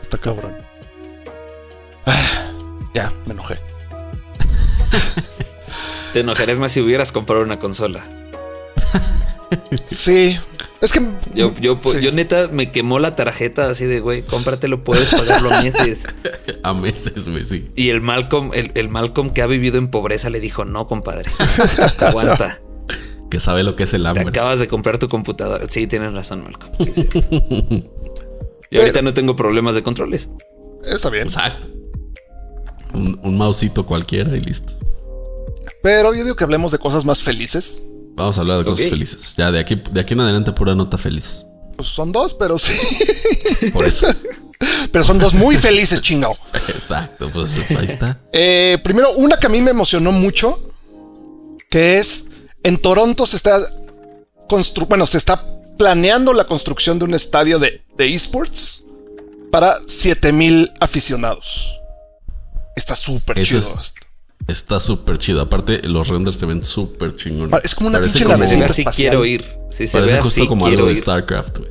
[0.00, 0.56] Está cabrón.
[2.06, 2.50] Ah,
[2.94, 3.58] ya, me enojé.
[6.12, 8.04] Te enojarías más si hubieras comprado una consola.
[9.86, 10.38] Sí.
[10.80, 11.00] Es que.
[11.34, 12.00] Yo, yo, sí.
[12.00, 16.06] yo neta me quemó la tarjeta así de, güey, cómpratelo, puedes pagarlo a meses.
[16.62, 17.68] A meses, güey, sí.
[17.76, 21.30] Y el Malcolm, el, el Malcolm que ha vivido en pobreza le dijo, no, compadre,
[21.98, 22.60] aguanta.
[23.30, 24.28] Que sabe lo que es el Te hambre.
[24.28, 25.66] acabas de comprar tu computadora.
[25.68, 26.72] Sí, tienes razón, Malcolm.
[26.78, 27.84] Sí, sí.
[28.70, 30.30] Y ahorita no tengo problemas de controles.
[30.84, 31.24] Está bien.
[31.26, 31.66] Exacto.
[32.94, 34.72] Un, un mausito cualquiera y listo.
[35.82, 37.82] Pero yo digo que hablemos de cosas más felices.
[38.18, 39.34] Vamos a hablar de cosas felices.
[39.36, 41.44] Ya, de aquí, de aquí en adelante, pura nota feliz.
[41.76, 42.72] Pues son dos, pero sí.
[43.72, 44.06] Por eso.
[44.90, 46.36] Pero son dos muy felices, chingao.
[46.52, 48.20] Exacto, pues ahí está.
[48.32, 50.58] Eh, primero, una que a mí me emocionó mucho,
[51.70, 52.26] que es
[52.64, 53.56] en Toronto se está
[54.48, 55.44] constru bueno, se está
[55.78, 58.82] planeando la construcción de un estadio de, de esports
[59.52, 61.78] para 7000 aficionados.
[62.74, 63.60] Está súper chido.
[63.60, 63.94] es-
[64.48, 65.42] Está súper chido.
[65.42, 67.60] Aparte, los renders se ven súper chingones.
[67.62, 69.10] Es como una Parece pinche como- Si así, espacial.
[69.10, 69.44] quiero ir.
[69.70, 70.96] Si se Parece ve justo así, como algo de.
[70.96, 71.70] StarCraft, güey.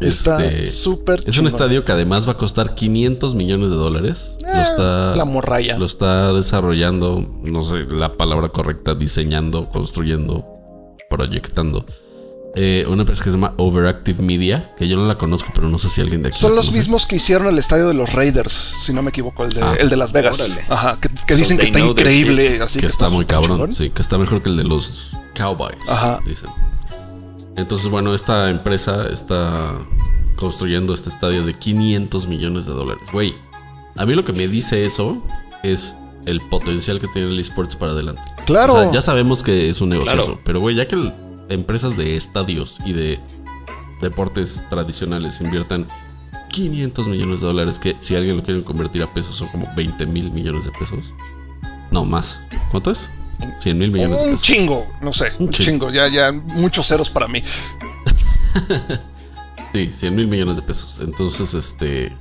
[0.00, 4.36] Está Este, súper Es un estadio que además va a costar 500 millones de dólares.
[4.40, 5.76] lo está, Eh, la morralla.
[5.76, 10.46] Lo está desarrollando, no sé la palabra correcta, diseñando, construyendo,
[11.10, 11.84] proyectando.
[12.56, 15.78] Eh, una empresa que se llama Overactive Media, que yo no la conozco, pero no
[15.78, 16.78] sé si alguien de aquí Son la los conoce.
[16.78, 19.74] mismos que hicieron el estadio de los Raiders, si no me equivoco, el de, Ah.
[19.78, 20.40] el de Las Vegas.
[20.40, 20.64] Órale.
[20.68, 22.52] Ajá, que, que So dicen que está increíble.
[22.54, 22.60] shit.
[22.62, 23.74] Así que, está, muy cabrón, chingón.
[23.76, 26.18] sí, que está mejor que el de los Cowboys, Ajá.
[26.26, 26.48] dicen.
[27.56, 29.74] Entonces, bueno, esta empresa está
[30.36, 33.02] construyendo este estadio de 500 millones de dólares.
[33.12, 33.34] Güey,
[33.96, 35.22] a mí lo que me dice eso
[35.62, 38.22] es el potencial que tiene el esports para adelante.
[38.46, 38.74] Claro.
[38.74, 40.40] O sea, ya sabemos que es un negocio, Claro.
[40.44, 41.14] pero güey, ya que el-
[41.48, 43.20] empresas de estadios y de
[44.00, 45.86] deportes tradicionales inviertan
[46.50, 50.06] 500 millones de dólares, que si alguien lo quiere convertir a pesos son como 20
[50.06, 51.12] mil millones de pesos.
[51.90, 52.40] No, más.
[52.70, 53.08] ¿Cuánto es?
[53.60, 54.42] 100 mil millones de Un pesos.
[54.42, 55.88] chingo, no sé, un Un chingo.
[55.88, 57.42] chingo, ya, ya, muchos ceros para mí.
[59.74, 60.98] Sí, 100 mil millones de pesos.
[61.02, 62.16] Entonces, este...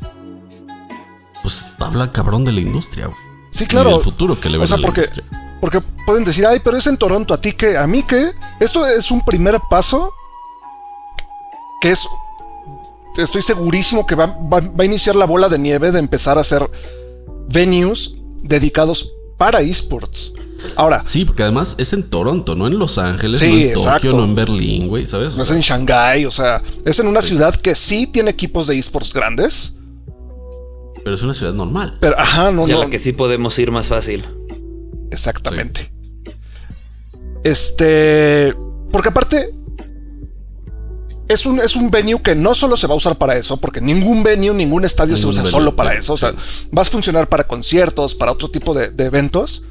[1.41, 3.17] Pues habla cabrón de la industria, güey.
[3.51, 3.91] Sí, Y claro.
[3.93, 5.46] del futuro que le O sea, a la porque, industria.
[5.61, 7.77] Porque pueden decir, ay, pero es en Toronto, ¿a ti qué?
[7.77, 8.29] ¿A mí qué?
[8.59, 10.13] Esto es un primer paso
[11.81, 12.07] que es,
[13.17, 16.41] estoy segurísimo que va, va- va a iniciar la bola de nieve de empezar a
[16.41, 16.69] hacer
[17.49, 20.33] venues dedicados para esports.
[20.75, 24.09] Ahora, Sí, porque además es en Toronto, no en Los Ángeles, Sí, no en exacto.
[24.09, 25.35] Tokio, no en Berlín, güey, ¿sabes?
[25.35, 28.77] No es en Shanghái, o sea, es en una ciudad que sí tiene equipos de
[28.77, 29.75] esports grandes,
[31.03, 31.97] pero es una ciudad normal.
[32.01, 32.83] pero ajá, no, Y a no.
[32.83, 34.25] la que sí podemos ir más fácil.
[35.11, 35.91] Exactamente.
[37.43, 38.53] Este.
[38.91, 39.51] Porque aparte.
[41.27, 43.81] Es un, es un venue que no solo se va a usar para eso, porque
[43.81, 46.13] ningún venue, ningún estadio se usa venue, solo para eso.
[46.13, 46.69] O sea, sí.
[46.75, 49.65] va a funcionar para conciertos, para otro tipo de, de eventos,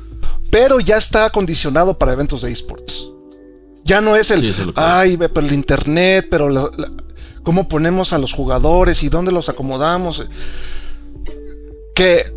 [0.51, 3.09] pero ya está acondicionado para eventos de esports.
[3.84, 6.93] Ya no es el, es ay, pero el internet, pero la- la-
[7.43, 10.28] cómo ponemos a los jugadores y dónde los acomodamos.
[11.95, 12.36] Que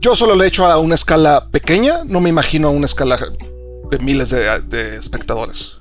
[0.00, 3.18] yo solo lo he hecho a una escala pequeña, no me imagino a una escala
[3.90, 5.76] de miles de, de espectadores.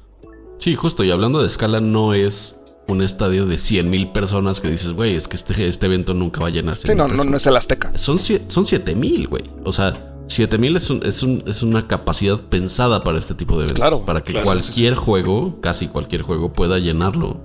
[0.59, 1.03] Sí, justo.
[1.03, 2.57] Y hablando de escala, no es
[2.87, 6.41] un estadio de 100 mil personas que dices, güey, es que este, este evento nunca
[6.41, 6.87] va a llenarse.
[6.87, 7.91] Sí, no, no, no es el Azteca.
[7.95, 9.43] Son, son 7 mil, güey.
[9.63, 13.53] O sea, 7 mil es, un- es, un- es una capacidad pensada para este tipo
[13.53, 13.75] de eventos.
[13.79, 17.39] Claro, Para que claro, cualquier sí, juego, casi cualquier juego, pueda llenarlo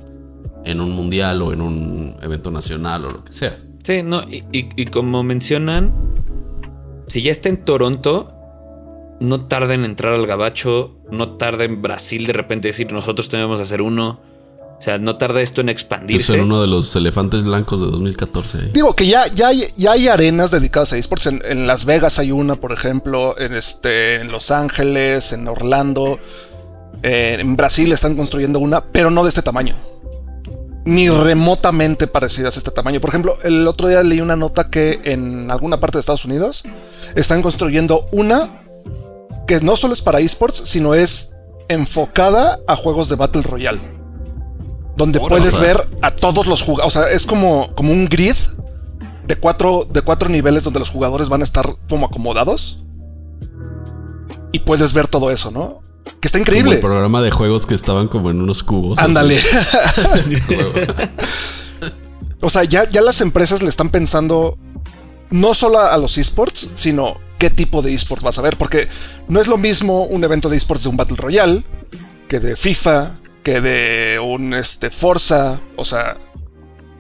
[0.64, 3.58] en un mundial o en un evento nacional o lo que sea.
[3.84, 5.92] Sí, no, y, y- y como mencionan,
[7.14, 8.32] si ya está en Toronto,
[9.20, 13.60] no tarda en entrar al gabacho, no tarda en Brasil de repente decir nosotros tenemos
[13.60, 14.20] que hacer uno.
[14.76, 16.34] O sea, no tarda esto en Es expandirse.
[16.34, 18.58] en uno de los elefantes blancos de 2014.
[18.58, 18.70] ahí.
[18.74, 21.26] Digo que ya, ya, hay, ya hay arenas dedicadas a esports.
[21.26, 26.18] En, en Las Vegas hay una, por ejemplo, en, este, en Los Ángeles, en Orlando.
[27.04, 29.76] eh, en Brasil están construyendo una, pero no de este tamaño.
[30.84, 33.00] Ni remotamente parecidas a este tamaño.
[33.00, 36.64] Por ejemplo, el otro día leí una nota que en alguna parte de Estados Unidos
[37.14, 38.62] están construyendo una
[39.46, 41.36] que no solo es para esports, sino es
[41.68, 43.80] enfocada a juegos de Battle Royale.
[44.96, 46.96] Donde puedes ver a todos los jugadores.
[46.96, 48.36] O sea, es como, como un grid
[49.26, 52.80] de cuatro, de cuatro niveles donde los jugadores van a estar como acomodados.
[54.52, 55.83] Y puedes ver todo eso, ¿no?
[56.20, 56.74] Que está Como increíble.
[56.76, 58.98] el programa de juegos que estaban como en unos cubos.
[58.98, 59.38] Ándale.
[62.40, 64.58] O sea, ya, ya las empresas le están pensando
[65.30, 68.58] no solo a los esports, sino qué tipo de esports vas a ver.
[68.58, 68.88] Porque
[69.28, 71.64] no es lo mismo un evento de esports de un Battle Royale
[72.28, 75.60] que de FIFA, que de un este, Forza.
[75.76, 76.18] O sea,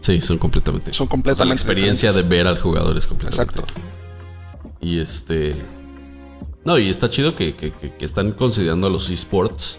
[0.00, 0.92] Sí, son completamente.
[0.92, 3.54] son O sea, la completamente experiencia de ver al jugador es completamente.
[3.60, 3.80] Exacto.
[4.80, 5.56] Y este.
[6.64, 9.78] No, y está chido que, que- que- están considerando a los esports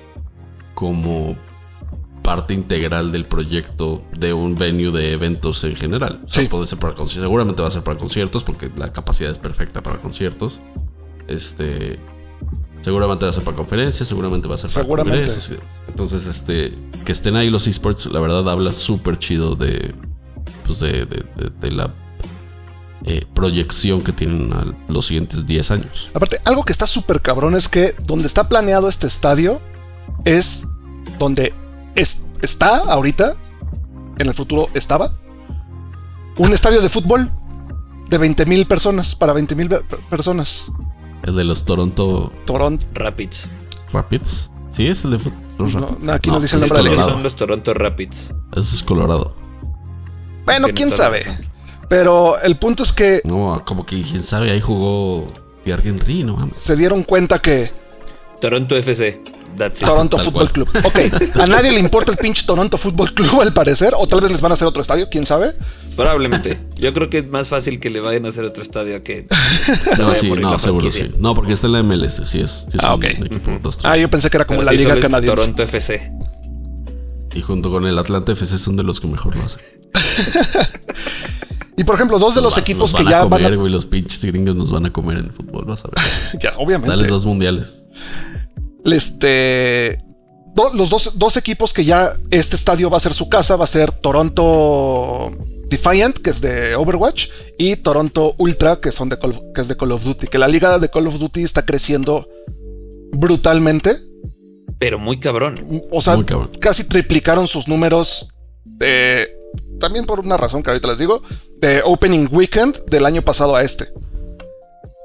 [0.73, 1.35] como
[2.21, 6.21] parte integral del proyecto de un venue de eventos en general.
[6.25, 6.49] O sea, Sí.
[6.49, 7.23] puede ser para conciertos.
[7.23, 10.59] Seguramente va a ser para conciertos porque la capacidad es perfecta para conciertos.
[11.27, 11.99] Este.
[12.81, 15.25] Seguramente va a ser para conferencias, seguramente va a ser para Seguramente.
[15.25, 15.51] congresos.
[15.87, 16.73] Entonces, este.
[17.03, 19.93] Que estén ahí los esports, la verdad, habla súper chido de.
[20.65, 21.93] Pues de, de- de- de la
[23.07, 26.09] eh, proyección que tienen a los siguientes 10 años.
[26.13, 29.61] Aparte, algo que está súper cabrón es que donde está planeado este estadio
[30.23, 30.65] es
[31.19, 31.53] donde
[31.95, 33.35] es- está ahorita,
[34.17, 35.13] en el futuro estaba,
[36.37, 37.31] un estadio de fútbol
[38.09, 39.69] de 20 mil personas, para 20 mil
[40.09, 40.65] personas.
[41.23, 42.85] El de los Toronto Toronto.
[42.93, 43.47] Rapids.
[43.91, 44.49] Rapids.
[44.71, 45.19] Sí, es el de
[45.57, 47.09] No, aquí no dice el nombre es del ¿Cuáles Colorado.
[47.11, 48.31] son los Toronto Rapids?
[48.55, 49.35] Ese es Colorado.
[50.45, 51.23] Bueno, quién sabe.
[51.23, 51.45] razón.
[51.89, 55.27] Pero el punto es que No, como que quién sabe, ahí jugó
[55.63, 57.71] Thierry Henry, no se dieron cuenta que
[58.41, 59.21] Toronto FC.
[59.57, 59.87] That's it.
[59.87, 60.67] Toronto tal Football cual.
[60.67, 60.85] Club.
[60.85, 64.29] Ok, a nadie le importa el pinche Toronto Football Club al parecer, o tal vez
[64.31, 65.53] les van a hacer otro estadio, quién sabe.
[65.95, 66.59] Probablemente.
[66.75, 69.25] Yo creo que es más fácil que le vayan a hacer otro estadio que
[69.95, 71.09] se No, sí, no, seguro sí.
[71.19, 73.05] No, porque está en la MLS, sí es, sí es Ah, ok.
[73.05, 73.79] equipo dos.
[73.83, 75.35] Ah, yo pensé que era como Pero la sí, liga canadiense.
[75.37, 76.11] Toronto FC.
[77.33, 79.61] Y junto con el Atlanta FC son de los que mejor lo hacen.
[81.77, 83.69] Y por ejemplo, dos de los equipos que ya a comer, van a.
[83.69, 85.95] los pinches gringos nos van a comer en el fútbol, vas a ver.
[86.41, 86.89] Ya, obviamente.
[86.95, 87.87] Dale dos mundiales.
[88.85, 90.01] Este.
[90.55, 93.65] do- los dos, dos equipos que ya este estadio va a ser su casa, va
[93.65, 95.31] a ser Toronto
[95.69, 99.75] Defiant, que es de Overwatch, y Toronto Ultra, que, son de Call, que es de
[99.75, 100.27] Call of Duty.
[100.27, 102.27] Que la liga de Call of Duty está creciendo
[103.13, 103.97] brutalmente.
[104.79, 105.83] Pero muy cabrón.
[105.91, 106.51] O sea, cabrón.
[106.59, 108.29] casi triplicaron sus números.
[108.63, 109.27] de-
[109.79, 111.21] también por una razón que ahorita les digo.
[111.57, 113.91] De Opening Weekend del año pasado a este.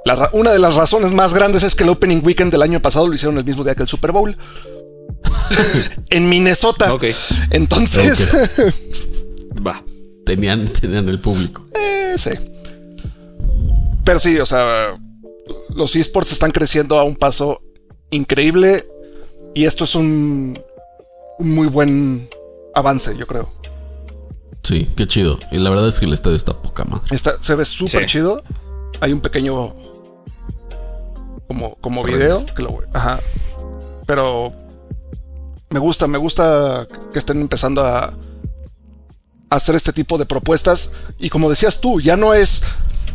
[0.05, 3.07] La una de las razones más grandes es que el Opening Weekend del año pasado
[3.07, 4.37] lo hicieron el mismo día que el Super Bowl.
[6.11, 6.93] en Minnesota.
[6.95, 7.05] Ok.
[7.51, 8.65] Entonces,
[9.67, 9.83] Va.
[10.25, 11.65] Tenían, tenían el público.
[11.75, 12.31] eh, sí.
[14.05, 14.99] Pero sí, o sea,
[15.75, 17.63] los esports están creciendo a un paso
[18.11, 18.87] increíble.
[19.55, 20.59] Y esto es un,
[21.39, 22.29] un muy buen
[22.75, 23.53] avance, yo creo.
[24.63, 25.39] Sí, qué chido.
[25.51, 27.03] Y la verdad es que el estadio está poca madre.
[27.11, 28.11] Está, se ve súper Sí.
[28.19, 28.43] chido.
[29.01, 29.73] Hay un pequeño.
[31.49, 32.45] Como, como video.
[32.55, 33.19] Que lo, ajá.
[34.07, 34.53] Pero.
[35.71, 38.13] Me gusta, me gusta que estén empezando a.
[39.51, 40.93] hacer este tipo de propuestas.
[41.19, 42.63] Y como decías tú, ya no es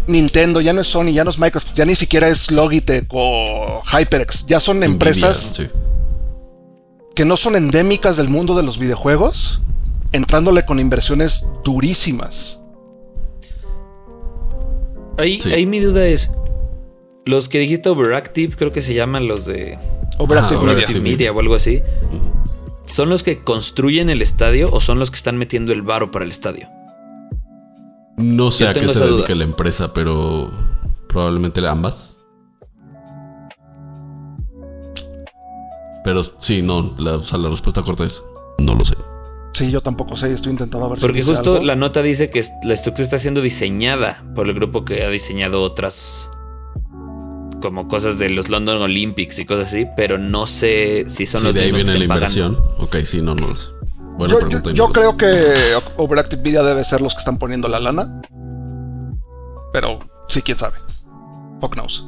[0.07, 3.81] Nintendo, ya no es Sony, ya no es Microsoft, ya ni siquiera es Logitech o
[3.85, 4.45] HyperX.
[4.47, 5.79] Ya son empresas Nvidia, sí.
[7.15, 9.61] que no son endémicas del mundo de los videojuegos.
[10.15, 12.61] Entrándole con inversiones durísimas.
[15.17, 15.53] Ahí, Sí.
[15.53, 16.31] ahí mi duda es.
[17.25, 19.77] Los que dijiste Overactive, creo que se llaman los de
[20.19, 20.73] Overactive Ajá, Media.
[20.73, 21.81] Overactive Media o algo así.
[22.85, 26.23] ¿son los que construyen el estadio o son los que están metiendo el varo para
[26.23, 26.67] el estadio?
[28.17, 29.35] No sé Yo a qué se dedica duda.
[29.35, 30.51] la empresa, pero
[31.09, 32.21] probablemente ambas.
[36.03, 38.21] Pero sí, no, la, o sea, la respuesta corta es
[38.59, 38.93] no lo sé.
[39.55, 41.63] Sí, yo tampoco sé, estoy intentando ver si Porque dice justo algo.
[41.65, 45.61] la nota dice que la estructura está siendo diseñada por el grupo que ha diseñado
[45.61, 46.29] otras
[47.61, 51.45] como cosas de los London Olympics y cosas así, pero no sé si son Sí,
[51.47, 52.55] los de ahí que viene la inversión.
[52.55, 52.75] pagando.
[52.83, 53.67] Ok, sí, no, no lo sé.
[54.17, 55.53] Buena Yo, yo- pregunta creo que
[55.97, 58.21] Overactive Media debe ser los que están poniendo la lana.
[59.73, 60.75] Pero sí, quién sabe.
[61.61, 62.05] Fuck knows.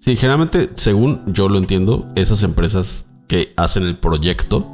[0.00, 4.66] Sí, generalmente, según yo lo entiendo, esas empresas que hacen el proyecto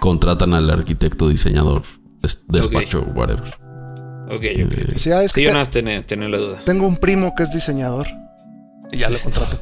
[0.00, 1.82] contratan al arquitecto, diseñador,
[2.22, 3.56] des- despacho, whatever.
[4.30, 4.96] Ok, Eh, ok.
[4.98, 6.58] Sí, ah, es Sí, que yo te- nada más tenía, tenía la duda.
[6.64, 8.06] tengo un primo que es diseñador.
[8.92, 9.58] Y ya lo contrato.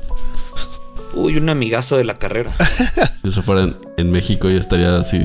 [1.15, 2.53] Uy, un amigazo de la carrera.
[3.23, 5.19] Si eso fuera en, en México, ya estaría así,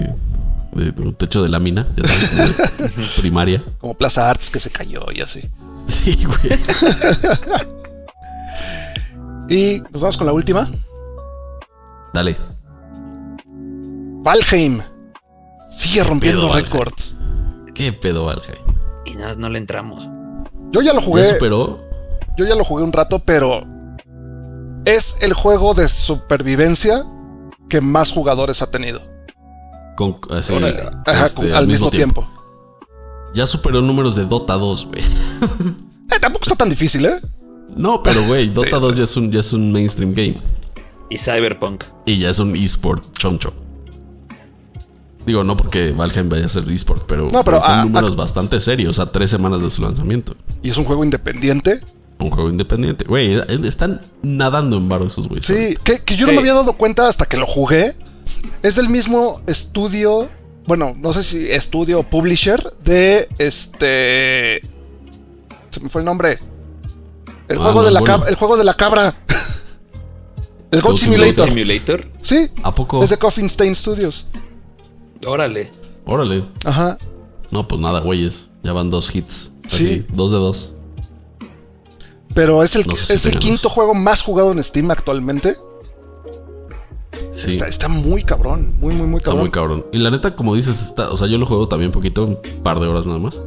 [0.74, 3.64] de, de un techo de lámina, ya sabes, de primaria.
[3.80, 5.50] Como Plaza Arts que se cayó y así.
[5.88, 6.60] Sí, güey.
[9.50, 10.70] Y nos vamos con la última.
[12.14, 12.36] Dale.
[14.24, 14.82] Valheim.
[15.70, 17.18] Sigue rompiendo récords.
[17.76, 18.56] ¿Qué pedo, Valheim?
[19.06, 20.08] Y nada más no le entramos.
[20.72, 21.26] Yo ya lo ¿Ya jugué.
[21.26, 21.84] superó?
[22.38, 23.62] Yo ya lo jugué un rato, pero
[24.86, 27.04] es el juego de supervivencia
[27.70, 29.02] que más jugadores ha tenido.
[29.98, 30.84] Con, así, Órale.
[31.06, 32.28] Ajá, este, con- al, mismo tiempo.
[33.36, 35.04] Ya superó números de Dota 2, güey.
[36.14, 37.20] Eh, tampoco está tan difícil, ¿eh?
[37.76, 38.98] No, pero güey, Dota Sí, 2 sí.
[39.00, 40.36] ya es un ya es un mainstream game
[41.10, 41.86] Y Cyberpunk.
[42.06, 43.52] y ya es un esport choncho.
[45.26, 48.60] Digo, no porque Valheim vaya a ser esport, pero, No, pero, son ah, números bastante
[48.60, 50.36] serios, a tres semanas de su lanzamiento.
[50.62, 51.80] Y es un juego independiente.
[52.20, 53.06] Un juego independiente.
[53.06, 55.46] Güey, están nadando en varo esos güeyes.
[55.46, 57.96] Sí, que, que yo no me había dado cuenta hasta que lo jugué.
[58.62, 60.30] Es del mismo estudio.
[60.68, 64.62] Bueno, no sé si estudio o publisher de este.
[65.70, 66.40] Se me fue el nombre.
[67.50, 68.20] El, Ah, juego, no de la bueno.
[68.20, 69.16] cab- el juego de la cabra.
[70.72, 71.48] el Goat Goat Simulator.
[71.50, 72.08] Simulator.
[72.22, 73.04] Sí, ¿A poco?
[73.04, 74.28] es de Coffin Stain Studios.
[75.26, 75.72] Órale.
[76.06, 76.46] Órale.
[76.66, 76.98] Ajá.
[77.52, 78.50] No, pues nada, güeyes.
[78.64, 79.52] Ya van dos hits.
[79.68, 80.06] Sí.
[80.14, 80.74] Dos de dos.
[82.34, 85.56] Pero es el, No sé si es el quinto juego más jugado en Steam actualmente.
[87.32, 87.48] Sí.
[87.52, 88.74] Está, está muy cabrón.
[88.80, 89.42] Muy, muy, muy Está cabrón.
[89.42, 89.86] muy cabrón.
[89.92, 91.10] Y la neta, como dices, está.
[91.12, 93.40] O sea, yo lo juego también poquito, un par de horas nada más.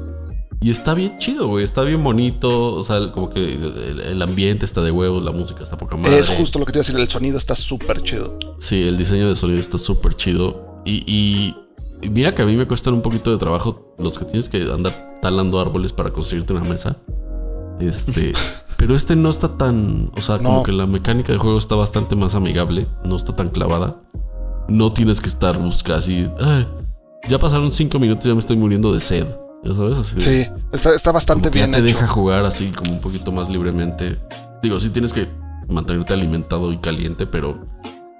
[0.60, 1.64] Y está bien chido, güey.
[1.64, 2.74] Está bien bonito.
[2.74, 6.18] O sea, como que el, el ambiente está de huevos, la música está poca madre.
[6.18, 6.98] es justo lo que te iba a decir.
[7.00, 8.38] El sonido está súper chido.
[8.58, 10.82] Sí, el diseño de sonido está súper chido.
[10.84, 11.56] Y- y
[12.10, 15.18] mira que a mí me cuestan un poquito de trabajo los que tienes que andar
[15.22, 16.96] talando árboles para construirte una mesa.
[17.80, 18.32] Este.
[18.76, 20.10] pero este no está tan.
[20.16, 22.86] O sea, como que la mecánica de juego está bastante más amigable.
[23.04, 24.00] No está tan clavada.
[24.68, 26.28] No tienes que estar buscando así.
[26.40, 26.66] "Ay,
[27.28, 29.26] ya pasaron cinco minutos y ya me estoy muriendo de sed.
[29.64, 30.14] Ya sabes, así.
[30.16, 31.98] de- Sí, está, está bastante que ya bien te hecho.
[31.98, 34.16] deja jugar así como un poquito más libremente.
[34.62, 35.26] Digo, sí tienes que
[35.68, 37.58] mantenerte alimentado y caliente, pero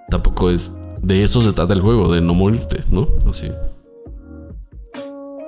[0.09, 0.73] tampoco es
[1.07, 3.09] de eso se trata el juego, de no morirte, ¿no?
[3.31, 3.49] Así.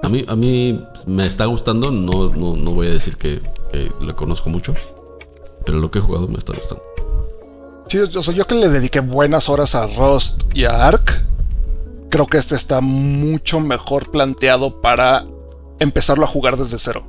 [0.03, 3.43] A mí, a mí me está gustando, no, no, no voy a decir que,
[3.73, 4.73] que conozco mucho,
[5.67, 6.85] pero lo que he jugado me está gustando.
[7.89, 11.27] Sí, o sea, yo que le dediqué buenas horas a Rust y a Ark,
[12.09, 15.27] creo que este está mucho mejor planteado para
[15.81, 17.03] empezarlo a jugar desde cero.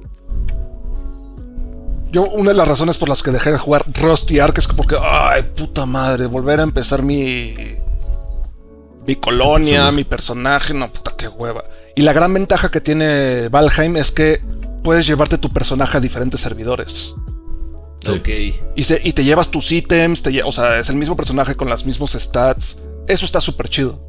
[2.12, 4.68] Yo, una de las razones por las que dejé de jugar Rust y Ark es
[4.68, 7.78] que porque, ay, puta madre, volver a empezar mi.
[9.08, 11.64] Mi colonia, mi personaje, no, puta, qué hueva.
[11.96, 14.40] Y la gran ventaja que tiene Valheim es que
[14.84, 17.14] puedes llevarte tu personaje a diferentes servidores.
[18.02, 18.12] Sí.
[18.12, 18.30] Ok.
[18.76, 21.68] Y, se- y te llevas tus ítems, te o sea, es el mismo personaje con
[21.70, 22.82] los mismos stats.
[23.08, 24.00] Eso está súper chido.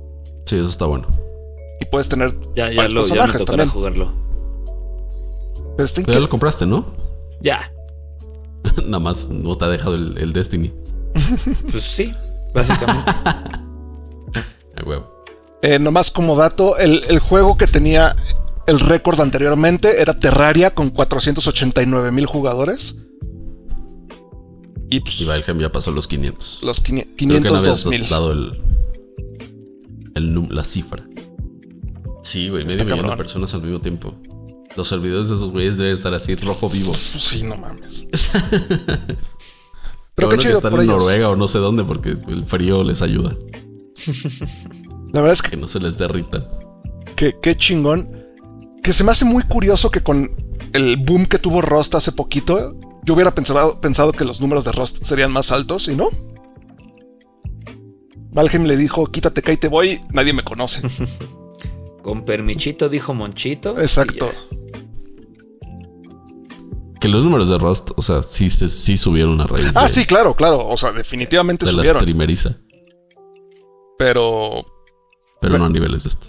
[0.46, 1.08] Sí, eso está bueno.
[1.80, 3.68] Y puedes tener Ya, ya varios lo, ya me personajes también.
[3.70, 4.12] jugarlo.
[5.76, 6.94] Pero está Pero ya lo compraste, ¿no?
[7.40, 7.72] Ya.
[8.84, 10.72] Nada más no te ha dejado el, el Destiny.
[11.70, 12.14] Pues sí,
[12.54, 13.10] básicamente.
[14.84, 15.24] Huevo.
[15.62, 18.14] Eh, nomás como dato, el, el juego que tenía
[18.66, 22.96] el récord anteriormente era Terraria con 489 mil jugadores.
[24.90, 26.62] Y pues Y Valheim ya pasó los 500.
[26.62, 28.08] los quini- Creo que no 502 habías mil.
[28.08, 28.60] dado el,
[30.14, 31.04] el la cifra.
[32.22, 34.14] Sí, güey, medio millón de personas al mismo tiempo.
[34.76, 36.94] Los servidores de esos güeyes deben estar así rojo vivo.
[36.94, 38.06] Sí, no mames.
[40.14, 40.98] Pero qué bueno que chido están por en ellos.
[41.02, 43.36] Noruega o no sé dónde porque el frío les ayuda.
[45.12, 46.46] La verdad es que Que no se les derritan.
[47.16, 48.10] que- qué chingón.
[48.82, 50.30] Que se me hace muy curioso que con
[50.72, 54.72] el boom que tuvo Rust hace poquito, yo hubiera pensado, pensado que los números de
[54.72, 56.06] Rust serían más altos y no.
[58.32, 60.82] Valheim le dijo, quítate que ahí te voy, nadie me conoce.
[62.02, 63.76] Con permichito dijo Monchito.
[63.78, 64.30] Exacto.
[67.00, 69.88] Que los números de Rust, o sea, sí, se- sí subieron a raíz Ah, de,
[69.88, 70.66] sí, claro, claro.
[70.66, 72.00] O sea, definitivamente de la subieron.
[72.02, 72.56] streameriza.
[74.00, 74.64] Pero
[75.42, 76.26] Pero no a niveles de esto.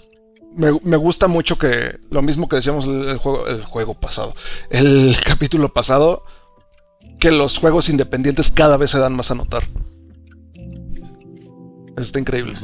[0.54, 4.34] me, me gusta mucho que lo mismo que decíamos el, el juego, el juego pasado,
[4.68, 6.22] el capítulo pasado,
[7.18, 9.62] que los juegos independientes cada vez se dan más a notar.
[11.96, 12.58] Eso está increíble.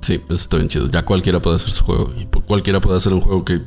[0.00, 0.88] Sí, eso está bien chido.
[0.90, 2.10] Ya cualquiera puede hacer su juego.
[2.18, 3.60] Y cualquiera puede hacer un juego que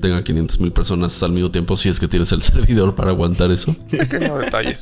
[0.00, 3.50] tenga 500 mil personas al mismo tiempo si es que tienes el servidor para aguantar
[3.50, 3.74] eso.
[3.90, 4.78] Pequeño detalle.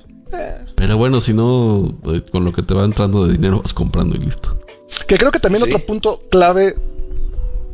[0.77, 4.15] Pero bueno, si no, eh, con lo que te va entrando de dinero vas comprando
[4.17, 4.59] y listo.
[5.07, 5.71] Que creo que también Sí.
[5.71, 6.75] otro punto clave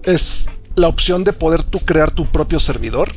[0.04, 3.12] es la opción de poder tú crear tu propio servidor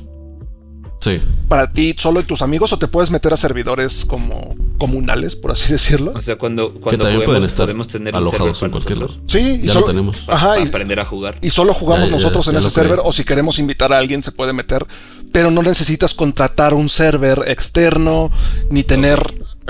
[0.99, 5.35] Sí, para ti solo y tus amigos o te puedes meter a servidores como comunales,
[5.35, 6.11] por así decirlo.
[6.15, 8.97] O sea, cuando, cuando también juguemos, pueden estar podemos tener un server alojados en cualquier
[8.97, 9.17] nosotros.
[9.17, 9.27] lado.
[9.29, 10.17] Sí, y Ya solo, lo tenemos.
[10.27, 11.37] Ajá, Para y, aprender a jugar.
[11.41, 13.99] y solo jugamos Ya, ya, nosotros en ya ese server o si queremos invitar a
[13.99, 14.87] alguien se puede meter,
[15.31, 18.31] pero no necesitas contratar un server externo
[18.71, 19.19] ni tener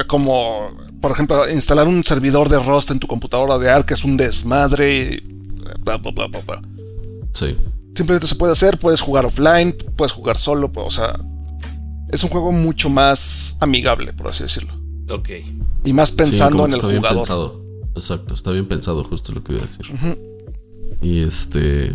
[0.06, 0.70] como,
[1.02, 4.16] por ejemplo, instalar un servidor de Rust en tu computadora de ARC que es un
[4.18, 5.20] desmadre y
[5.84, 6.62] bla, bla, bla, bla, bla.
[7.34, 7.56] sí.
[7.96, 11.20] Simplemente se puede hacer, puedes jugar offline, puedes jugar solo, o sea,
[12.12, 14.72] es un juego mucho más amigable, por así decirlo.
[15.10, 15.30] Ok.
[15.84, 17.18] Y más pensando Sí, en el está bien jugador.
[17.18, 17.62] pensado.
[17.96, 19.88] Exacto, está bien pensado, justo lo que iba a decir.
[21.02, 21.92] Y este.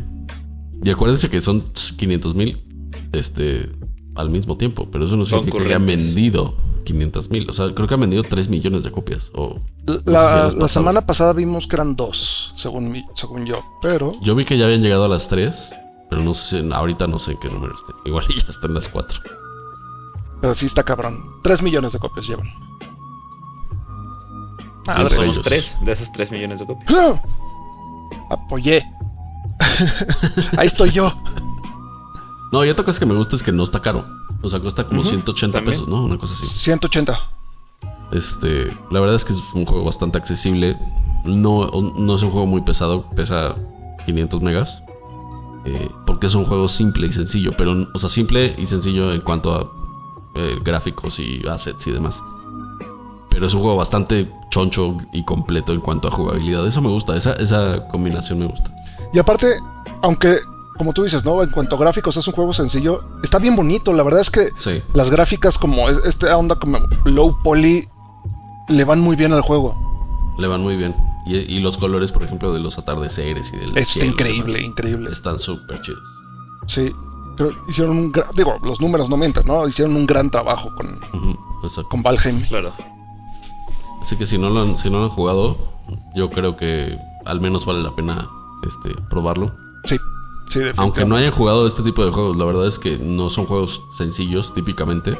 [0.82, 1.62] Y acuérdense que son
[1.96, 2.60] 500 mil
[3.12, 3.68] este,
[4.16, 6.04] al mismo tiempo, pero eso no significa que Concurrentes.
[6.14, 6.56] vendido
[6.92, 7.50] 500 mil.
[7.50, 9.30] O sea, creo que han vendido 3 millones de copias.
[9.34, 9.58] O,
[10.04, 14.44] La, la semana pasada vimos que eran dos, según, mi- según yo, pero Yo vi
[14.44, 15.74] que ya habían llegado a las 3,
[16.10, 17.96] pero no sé, ahorita no sé en qué número estén.
[18.04, 19.20] Igual ya están las 4.
[20.40, 21.16] Pero sí está cabrón.
[21.42, 22.46] Tres millones de copias llevan.
[24.88, 25.12] Ah, ellos.
[25.14, 26.92] somos tres de esos tres millones de copias.
[26.92, 27.22] ¡Ah!
[28.30, 28.84] Apoyé.
[30.58, 31.12] Ahí estoy yo.
[32.50, 34.04] No, ya tocas que me gusta es que no está caro.
[34.42, 35.72] O sea, cuesta como 180 también.
[35.74, 36.04] pesos, ¿no?
[36.04, 36.44] Una cosa así.
[36.46, 37.18] 180.
[38.12, 40.76] Este, la verdad es que es un juego bastante accesible.
[41.24, 43.54] No, no es un juego muy pesado, pesa
[44.06, 44.82] 500 megas.
[45.64, 49.20] eh, porque es un juego simple y sencillo, pero, o sea, simple y sencillo en
[49.20, 49.70] cuanto a
[50.34, 52.20] eh, gráficos y assets y demás.
[53.30, 56.66] Pero es un juego bastante choncho y completo en cuanto a jugabilidad.
[56.66, 58.70] Eso me gusta, esa, esa combinación me gusta.
[59.14, 59.46] Y aparte,
[60.02, 60.36] aunque,
[60.78, 61.42] como tú dices, ¿no?
[61.42, 63.92] En cuanto a gráficos es un juego sencillo, está bien bonito.
[63.92, 64.82] La verdad es que Sí.
[64.94, 67.88] las gráficas como es- esta onda como low poly
[68.68, 70.34] le van muy bien al juego.
[70.38, 70.94] Le van muy bien.
[71.26, 74.70] Y, y los colores, por ejemplo, de los atardeceres y del está cielo increíble, demás,
[74.70, 75.10] increíble.
[75.12, 76.02] Están súper chidos.
[76.66, 76.92] Sí.
[77.36, 79.66] Creo hicieron un gran, digo, los números no mienten, ¿no?
[79.66, 80.98] Hicieron un gran trabajo con,
[81.88, 82.40] con Valheim.
[82.42, 82.72] Claro.
[84.02, 85.56] Así que si no lo han, si no lo han jugado,
[86.14, 88.28] yo creo que al menos vale la pena
[88.66, 89.54] este, probarlo.
[90.52, 90.60] Sí.
[90.76, 93.82] Aunque no hayan jugado este tipo de juegos, la verdad es que no son juegos
[93.96, 95.16] sencillos típicamente.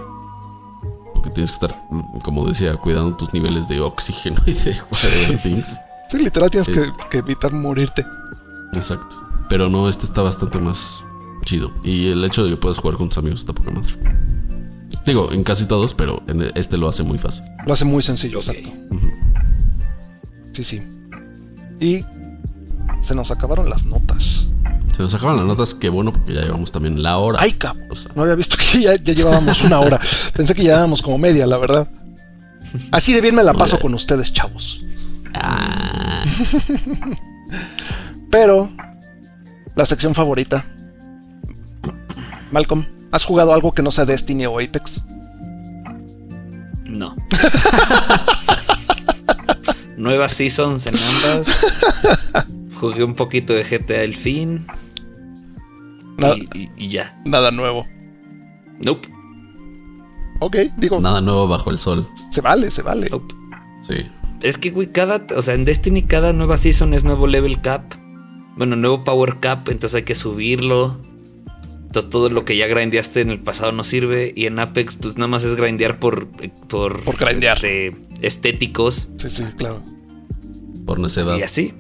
[1.15, 1.83] Porque tienes que estar,
[2.25, 4.77] como decía, cuidando tus niveles de oxígeno y de
[5.43, 5.79] things.
[6.09, 8.05] Sí, literal tienes Es- que, que evitar morirte.
[8.75, 9.17] Exacto.
[9.49, 11.05] Pero no, este está bastante más
[11.45, 11.71] chido.
[11.85, 13.93] Y el hecho de que puedas jugar con tus amigos está poca madre.
[15.07, 17.45] Digo, en casi todos, pero en este lo hace muy fácil.
[17.67, 18.71] Lo hace muy sencillo, exacto.
[20.53, 20.83] Sí, sí.
[21.81, 22.05] Y
[23.01, 24.49] se nos acabaron las notas.
[24.97, 27.39] Se nos acaban las notas, qué bueno, porque ya llevamos también la hora.
[27.41, 27.89] Ay, cabrón.
[27.91, 29.99] O sea, No había visto que ya, ya llevábamos una hora.
[30.35, 31.91] Pensé que llevábamos como media, la verdad.
[32.91, 34.85] Así de bien me la paso con ustedes, chavos.
[35.35, 36.23] ah,
[38.31, 38.71] Pero,
[39.75, 40.67] la sección favorita.
[42.51, 45.05] Malcolm, ¿has jugado algo que no sea Destiny o Apex?
[46.85, 47.15] No.
[49.97, 51.49] Nuevas seasons en ambas.
[52.83, 54.67] Jugué un poquito de GTA El Fin.
[56.19, 57.17] Nada, Y, y- y ya.
[57.25, 57.87] nada nuevo.
[58.85, 59.09] Nope.
[60.41, 62.09] Ok, digo, nada nuevo bajo el sol.
[62.31, 63.09] se vale, se vale.
[63.09, 63.33] Nope.
[63.87, 63.95] Sí.
[64.43, 65.25] Es que, güey, cada.
[65.37, 67.95] O sea, en Destiny cada nueva season es nuevo level cap.
[68.57, 71.01] Bueno, nuevo power cap, entonces hay que subirlo.
[71.87, 74.33] Entonces todo lo que ya grindeaste en el pasado no sirve.
[74.35, 76.27] Y en Apex, pues nada más es grindear por.
[76.69, 77.55] Por, Por grindear.
[77.59, 79.09] este, estéticos.
[79.19, 79.85] Sí, sí, claro.
[80.85, 81.37] Por necedad.
[81.39, 81.75] Y así.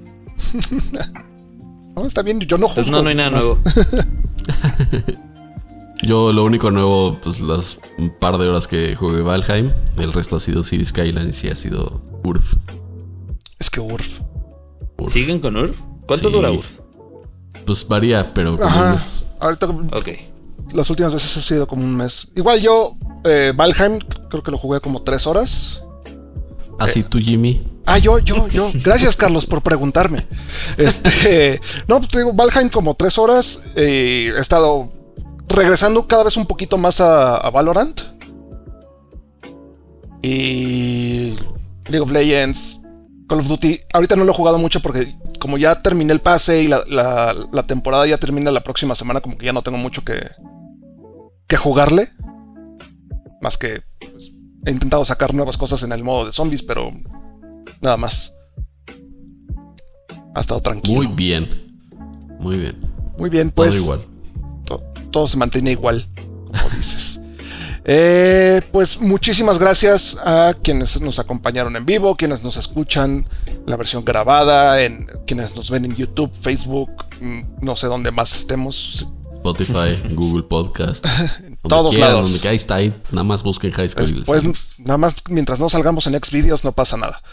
[1.94, 2.80] No, está bien, yo no juzgo.
[2.80, 3.44] Entonces no, no hay nada más.
[3.44, 3.60] nuevo.
[6.02, 9.70] Yo lo único nuevo, pues las un par de horas que jugué Valheim.
[9.98, 12.54] El resto ha sido Cities Skylines y ha sido Urf.
[13.60, 14.20] Es que Urf.
[14.98, 15.12] Urf.
[15.12, 15.76] ¿Siguen con URF?
[16.06, 16.34] ¿Cuánto Sí.
[16.34, 16.80] dura URF?
[17.66, 18.92] Pues varía, pero Ajá.
[18.92, 20.08] unos- Ahorita Ok.
[20.74, 22.32] las últimas veces ha sido como un mes.
[22.34, 23.98] Igual yo, eh, Valheim,
[24.30, 25.82] creo que lo jugué como tres horas.
[26.78, 27.62] Así tú, Jimmy.
[27.84, 28.70] Ah, yo, yo, yo.
[28.84, 30.24] Gracias, Carlos, por preguntarme.
[30.78, 33.70] Este, no, pues te digo, Valheim como tres horas.
[33.74, 34.92] Eh, he estado
[35.48, 38.00] regresando cada vez un poquito más a, Valorant.
[40.22, 41.34] Y
[41.86, 42.80] League of Legends,
[43.28, 43.80] Call of Duty.
[43.92, 47.34] Ahorita no lo he jugado mucho porque como ya terminé el pase y la, la-
[47.50, 50.24] la temporada ya termina la próxima semana, como que ya no tengo mucho que,
[51.48, 52.10] que jugarle.
[53.40, 54.30] Más que pues,
[54.64, 56.92] he intentado sacar nuevas cosas en el modo de zombies, pero
[57.80, 58.34] nada más.
[60.34, 60.96] Ha estado tranquilo.
[61.02, 61.48] Muy bien.
[62.38, 62.76] Muy bien.
[63.18, 63.72] Muy bien, pues.
[63.72, 64.04] Todo igual.
[64.64, 66.08] to- todo se mantiene igual,
[66.50, 67.18] como dices.
[67.84, 73.26] Eh, pues muchísimas gracias a quienes nos acompañaron en vivo, quienes nos escuchan
[73.66, 76.90] la versión grabada, en quienes nos ven en YouTube, Facebook,
[77.20, 79.08] mm, no sé dónde más estemos.
[79.42, 81.04] Spotify, Google Podcast.
[81.06, 82.30] donde todos quieran, lados.
[82.30, 82.94] Donde que ahí está ahí.
[83.10, 84.14] Nada más busquen High School.
[84.14, 84.44] Después,
[84.78, 87.20] nada más mientras no salgamos en Xvideos no pasa nada.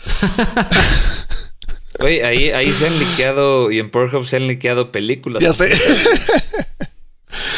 [2.02, 5.44] Oye, ahí, ahí se han liqueado y en Pornhub se han liqueado películas.
[5.44, 5.72] Ya sé.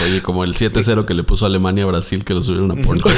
[0.04, 3.12] Oye, como el 7-0 que le puso Alemania a Brasil que lo subieron a Pornhub.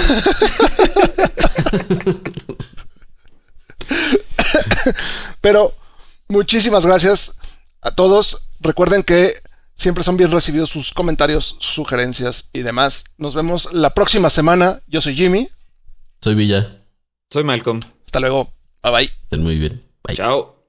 [5.41, 5.73] Pero
[6.27, 7.37] muchísimas gracias
[7.81, 8.49] a todos.
[8.59, 9.33] Recuerden que
[9.73, 13.05] siempre son bien recibidos sus comentarios, sugerencias y demás.
[13.17, 14.81] Nos vemos la próxima semana.
[14.87, 15.47] Yo soy Jimmy.
[16.21, 16.85] Soy Villa.
[17.29, 17.81] Soy Malcolm.
[18.05, 18.51] Hasta luego.
[18.83, 19.11] Bye bye.
[19.23, 19.83] Estén muy bien.
[20.03, 20.15] Bye.
[20.15, 20.62] Chao.